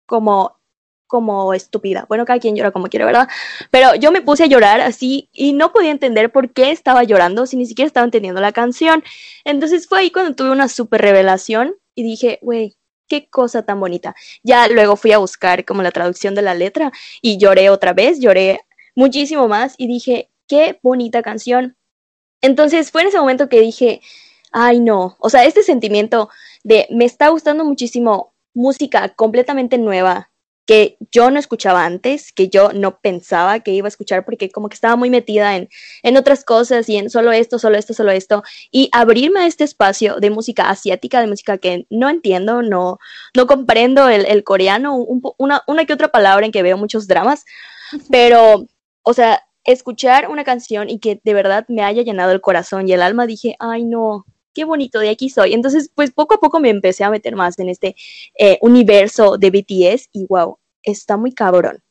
[0.07, 0.61] como,
[1.07, 2.05] como estúpida.
[2.09, 3.29] Bueno, cada quien llora como quiere, ¿verdad?
[3.71, 7.47] Pero yo me puse a llorar así y no podía entender por qué estaba llorando
[7.47, 9.03] si ni siquiera estaba entendiendo la canción.
[9.45, 12.77] Entonces fue ahí cuando tuve una super revelación y dije, güey,
[13.09, 14.15] qué cosa tan bonita.
[14.43, 16.93] Ya luego fui a buscar como la traducción de la letra
[17.23, 18.61] y lloré otra vez, lloré
[18.95, 21.77] muchísimo más y dije, qué bonita canción.
[22.41, 24.01] Entonces fue en ese momento que dije,
[24.53, 26.29] ay no, o sea, este sentimiento
[26.65, 30.31] de me está gustando muchísimo música completamente nueva
[30.67, 34.69] que yo no escuchaba antes, que yo no pensaba que iba a escuchar porque como
[34.69, 35.69] que estaba muy metida en,
[36.03, 38.43] en otras cosas y en solo esto, solo esto, solo esto,
[38.73, 42.99] y abrirme a este espacio de música asiática, de música que no entiendo, no,
[43.35, 47.07] no comprendo el, el coreano, un una, una que otra palabra en que veo muchos
[47.07, 47.45] dramas,
[48.11, 48.67] pero,
[49.03, 52.93] o sea, escuchar una canción y que de verdad me haya llenado el corazón y
[52.93, 54.27] el alma, dije, ay no,
[54.57, 55.53] qué bonito, de aquí soy.
[55.53, 57.95] Entonces, pues poco a poco me empecé a meter más en este
[58.39, 61.83] eh, universo de BTS y wow, está muy cabrón.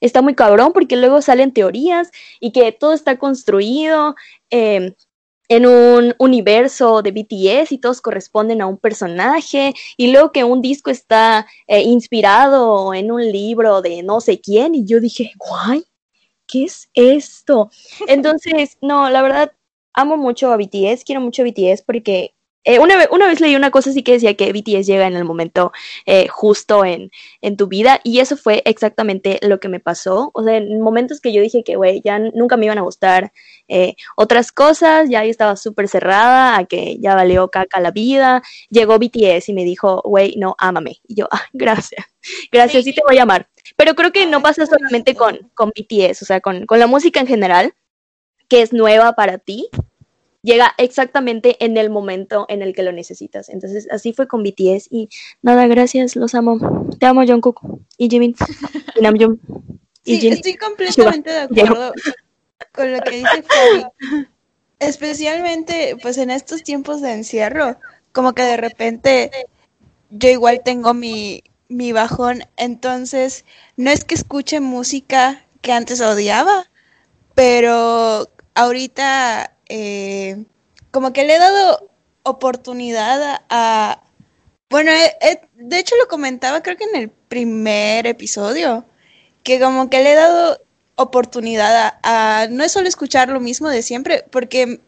[0.00, 4.16] Está muy cabrón porque luego salen teorías y que todo está construido
[4.50, 4.94] eh,
[5.48, 10.62] en un universo de BTS y todos corresponden a un personaje y luego que un
[10.62, 15.84] disco está eh, inspirado en un libro de no sé quién y yo dije, guay,
[16.48, 17.70] ¿qué es esto?
[18.08, 19.52] Entonces, no, la verdad,
[19.94, 22.34] amo mucho a BTS, quiero mucho a BTS porque
[22.64, 25.14] eh, una, vez, una vez leí una cosa así que decía que BTS llega en
[25.16, 25.72] el momento
[26.04, 27.10] eh, justo en,
[27.40, 30.30] en tu vida y eso fue exactamente lo que me pasó.
[30.34, 33.32] O sea, en momentos que yo dije que, güey, ya nunca me iban a gustar
[33.68, 38.42] eh, otras cosas, ya yo estaba súper cerrada a que ya valió caca la vida,
[38.68, 41.00] llegó BTS y me dijo, güey, no, ámame.
[41.08, 42.04] Y yo, ah, gracias,
[42.52, 43.48] gracias, sí te voy a amar.
[43.76, 47.20] Pero creo que no pasa solamente con, con BTS, o sea, con, con la música
[47.20, 47.74] en general,
[48.50, 49.68] que es nueva para ti,
[50.42, 53.48] llega exactamente en el momento en el que lo necesitas.
[53.48, 55.08] Entonces, así fue con BTS y
[55.40, 56.88] nada, gracias, los amo.
[56.98, 57.60] Te amo, Jungkook
[57.96, 58.34] y Jimin
[58.96, 59.40] y Namjoon
[60.04, 60.32] y Sí, Jin.
[60.32, 61.92] estoy completamente de acuerdo
[62.72, 63.84] con lo que dice Fabi.
[64.80, 67.78] Especialmente, pues en estos tiempos de encierro,
[68.12, 69.30] como que de repente
[70.10, 72.44] yo igual tengo mi, mi bajón.
[72.56, 73.44] Entonces,
[73.76, 76.70] no es que escuche música que antes odiaba,
[77.34, 78.28] pero
[78.60, 80.44] ahorita eh,
[80.90, 81.90] como que le he dado
[82.22, 84.02] oportunidad a...
[84.68, 88.84] Bueno, de hecho lo comentaba creo que en el primer episodio,
[89.42, 90.60] que como que le he dado
[90.94, 94.80] oportunidad a, no es solo escuchar lo mismo de siempre, porque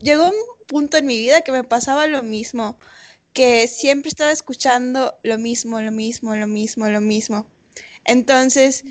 [0.00, 2.78] llegó un punto en mi vida que me pasaba lo mismo,
[3.32, 7.46] que siempre estaba escuchando lo mismo, lo mismo, lo mismo, lo mismo.
[8.04, 8.84] Entonces,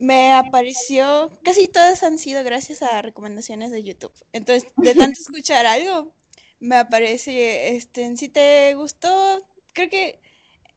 [0.00, 4.14] me apareció, casi todas han sido gracias a recomendaciones de YouTube.
[4.32, 6.14] Entonces, de tanto escuchar algo,
[6.58, 10.20] me aparece, este, si te gustó, creo que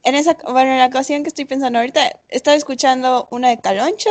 [0.03, 4.09] en esa, bueno, en la ocasión que estoy pensando ahorita, estaba escuchando una de Caloncho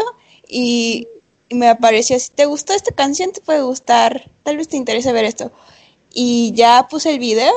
[0.48, 1.06] y,
[1.50, 5.26] me apareció, si te gustó esta canción, te puede gustar, tal vez te interese ver
[5.26, 5.52] esto.
[6.14, 7.52] Y ya puse el video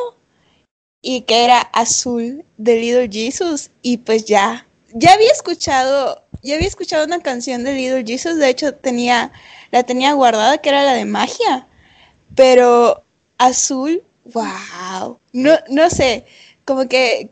[1.01, 6.67] y que era azul de Little Jesus y pues ya, ya había escuchado, ya había
[6.67, 9.31] escuchado una canción de Little Jesus, de hecho tenía,
[9.71, 11.67] la tenía guardada que era la de magia,
[12.35, 13.03] pero
[13.37, 16.25] azul, wow, no, no sé,
[16.63, 17.31] como que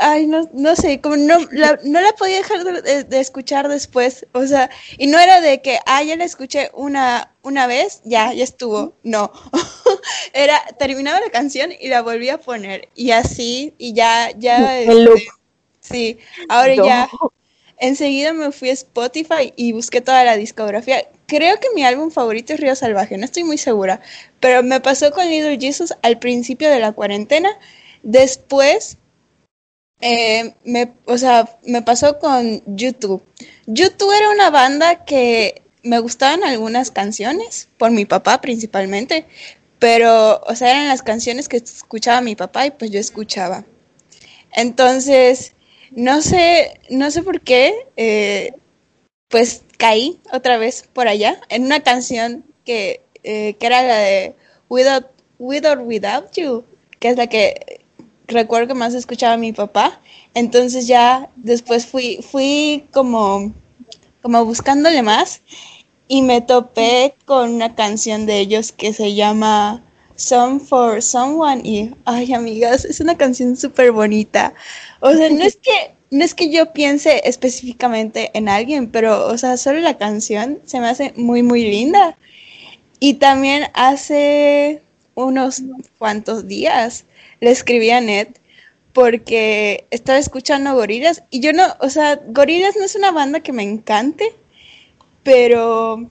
[0.00, 4.46] ay, no, no sé, como no la, no la podía dejar de, escuchar después, o
[4.46, 8.44] sea, y no era de que, ah, ya la escuché una, una vez, ya, ya
[8.44, 9.32] estuvo, no,
[10.32, 15.26] era, terminaba la canción y la volví a poner, y así, y ya, ya, este,
[15.80, 16.18] sí,
[16.48, 17.08] ahora ya,
[17.80, 22.52] enseguida me fui a Spotify y busqué toda la discografía, creo que mi álbum favorito
[22.52, 24.00] es Río Salvaje, no estoy muy segura,
[24.38, 27.50] pero me pasó con Little Jesus al principio de la cuarentena,
[28.02, 28.98] después
[30.00, 33.22] eh, me, o sea, me pasó con YouTube.
[33.66, 39.26] YouTube era una banda que me gustaban algunas canciones, por mi papá principalmente,
[39.78, 43.64] pero, o sea, eran las canciones que escuchaba mi papá y pues yo escuchaba.
[44.52, 45.54] Entonces,
[45.90, 48.54] no sé, no sé por qué, eh,
[49.28, 54.34] pues caí otra vez por allá en una canción que, eh, que era la de
[54.68, 55.06] Without,
[55.38, 56.64] With or Without You,
[56.98, 57.80] que es la que
[58.26, 60.00] recuerdo que más escuchaba mi papá.
[60.34, 63.52] Entonces ya después fui, fui como,
[64.22, 65.42] como buscándole más
[66.08, 69.82] y me topé con una canción de ellos que se llama
[70.20, 74.54] Song for Someone y, ay amigas, es una canción súper bonita.
[75.00, 79.38] O sea, no es que no es que yo piense específicamente en alguien, pero, o
[79.38, 82.18] sea, solo la canción se me hace muy, muy linda.
[83.00, 84.82] Y también hace
[85.14, 85.62] unos
[85.98, 87.06] cuantos días
[87.40, 88.28] le escribí a Ned
[88.92, 93.52] porque estaba escuchando Gorilas y yo no, o sea, Gorilas no es una banda que
[93.52, 94.34] me encante,
[95.22, 96.10] pero,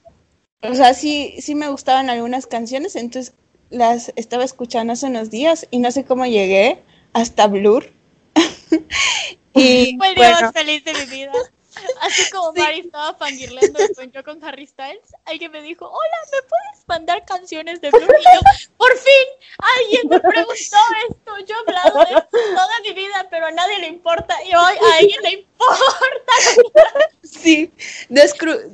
[0.61, 3.33] o sea, sí, sí me gustaban algunas canciones, entonces
[3.69, 7.91] las estaba escuchando hace unos días y no sé cómo llegué hasta Blur.
[9.53, 11.31] y Fue bueno, feliz de mi vida.
[12.01, 13.79] Así como Mari estaba fangirleando
[14.11, 18.01] yo con Harry Styles, alguien me dijo, hola, ¿me puedes mandar canciones de Blue?
[18.01, 18.39] Y yo,
[18.77, 21.37] por fin, alguien me preguntó esto.
[21.47, 24.35] Yo he hablado de esto toda mi vida, pero a nadie le importa.
[24.43, 26.33] Y hoy a alguien le importa.
[27.21, 27.71] Sí,
[28.09, 28.29] de,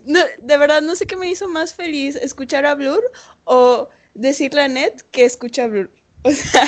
[0.06, 3.12] no, de verdad no sé qué me hizo más feliz, escuchar a Blur
[3.44, 5.92] o decirle a Ned que escucha Blur.
[6.26, 6.68] O sea,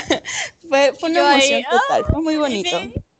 [0.69, 2.77] fue, fue una emoción total, fue muy bonito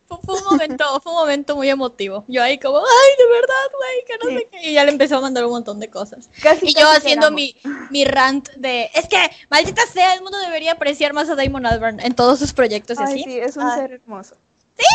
[0.08, 2.24] fue, un momento, fue un momento muy emotivo.
[2.28, 4.70] Yo ahí como, ay, de verdad, güey, que no sé qué.
[4.70, 6.30] Y ya le empezó a mandar un montón de cosas.
[6.62, 7.56] y yo haciendo mi,
[7.90, 9.18] mi rant de, es que,
[9.50, 13.06] maldita sea, el mundo debería apreciar más a Damon Albarn en todos sus proyectos ay,
[13.06, 13.24] así.
[13.24, 13.76] Sí, es un ah.
[13.76, 14.36] ser hermoso.
[14.78, 14.86] ¡Sí!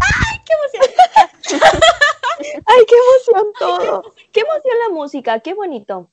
[0.00, 1.70] ¡Ay, qué emoción!
[2.66, 4.14] ¡Ay, qué emoción todo!
[4.32, 5.40] ¡Qué emoción la música!
[5.40, 6.08] ¡Qué bonito!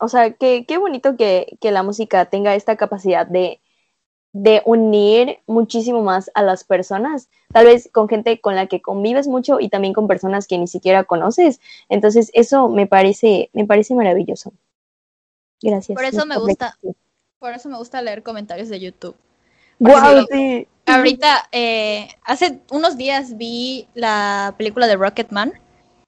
[0.00, 3.60] O sea, qué, qué bonito que, que la música tenga esta capacidad de
[4.32, 9.26] de unir muchísimo más a las personas, tal vez con gente con la que convives
[9.26, 11.60] mucho y también con personas que ni siquiera conoces.
[11.88, 14.52] Entonces, eso me parece, me parece maravilloso.
[15.60, 15.96] Gracias.
[15.96, 16.78] Por eso me gusta,
[17.38, 19.16] por eso me gusta leer comentarios de YouTube.
[19.80, 20.68] Wow, sí.
[20.86, 25.52] Ahorita, eh, hace unos días vi la película de Rocketman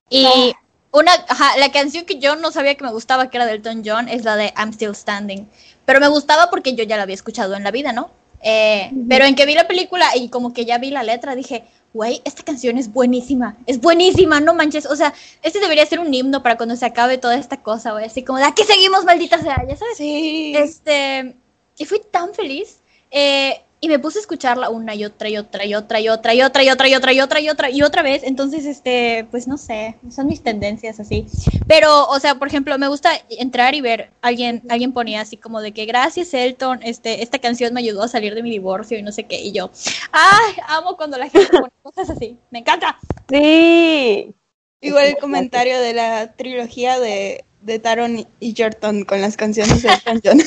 [0.09, 0.55] y.
[0.93, 1.13] una,
[1.59, 4.25] la canción que yo no sabía que me gustaba, que era de Elton John, es
[4.25, 5.49] la de I'm Still Standing.
[5.85, 8.11] Pero me gustaba porque yo ya la había escuchado en la vida, ¿no?
[8.43, 11.65] Eh, pero en que vi la película y como que ya vi la letra, dije,
[11.95, 14.87] güey, esta canción es buenísima, es buenísima, no manches.
[14.87, 18.05] O sea, este debería ser un himno para cuando se acabe toda esta cosa, güey.
[18.05, 19.97] Así como de aquí seguimos, maldita sea, ya sabes.
[19.97, 20.55] Sí.
[20.57, 21.37] Este,
[21.79, 22.81] y fui tan feliz.
[23.11, 26.33] Eh, y me puse a escucharla una y otra y otra y otra y otra
[26.33, 28.23] y otra y otra y otra y otra y otra y otra vez.
[28.23, 31.27] Entonces, este, pues no sé, son mis tendencias así.
[31.67, 35.61] Pero, o sea, por ejemplo, me gusta entrar y ver, alguien, alguien ponía así como
[35.61, 39.03] de que gracias Elton, este, esta canción me ayudó a salir de mi divorcio y
[39.03, 39.41] no sé qué.
[39.41, 39.69] Y yo,
[40.13, 42.39] ay, amo cuando la gente pone cosas así.
[42.53, 43.01] Me encanta.
[43.29, 44.33] Sí.
[44.81, 49.89] Igual el comentario de la trilogía de, de Taron y Jordan con las canciones de
[49.89, 50.41] Elton John.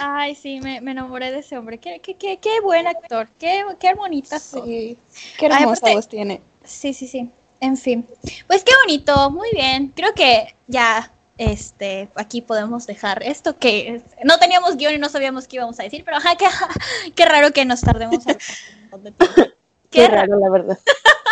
[0.00, 1.78] Ay, sí, me, me enamoré de ese hombre.
[1.78, 3.28] Qué, qué, qué, qué buen actor.
[3.38, 4.38] Qué, qué bonita.
[4.38, 4.98] Sí,
[5.38, 6.40] qué hermosa voz tiene.
[6.64, 7.30] Sí, sí, sí.
[7.60, 8.06] En fin.
[8.46, 9.92] Pues qué bonito, muy bien.
[9.94, 15.46] Creo que ya este aquí podemos dejar esto que no teníamos guion y no sabíamos
[15.46, 16.46] qué íbamos a decir, pero ajá, qué,
[17.14, 18.36] qué raro que nos tardemos a-.
[19.90, 20.32] Qué Qué raro.
[20.34, 20.78] raro, la verdad.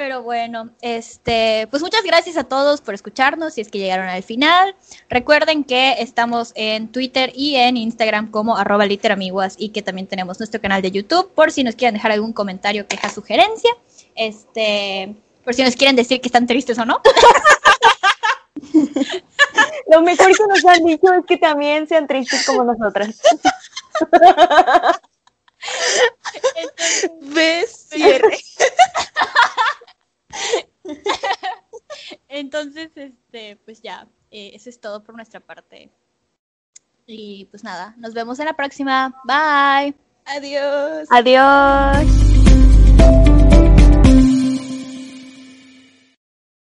[0.00, 4.22] Pero bueno, este, pues muchas gracias a todos por escucharnos si es que llegaron al
[4.22, 4.74] final.
[5.10, 10.38] Recuerden que estamos en Twitter y en Instagram como arroba literamiguas y que también tenemos
[10.40, 13.72] nuestro canal de YouTube por si nos quieren dejar algún comentario, queja, sugerencia.
[14.14, 17.02] Este, por si nos quieren decir que están tristes o no.
[19.92, 23.20] Lo mejor que nos han dicho es que también sean tristes como nosotras.
[27.20, 28.38] Ves, cierre.
[32.28, 35.90] Entonces, este, pues ya, eh, eso es todo por nuestra parte.
[37.06, 39.14] Y pues nada, nos vemos en la próxima.
[39.24, 39.94] Bye.
[40.26, 41.08] Adiós.
[41.10, 42.06] Adiós.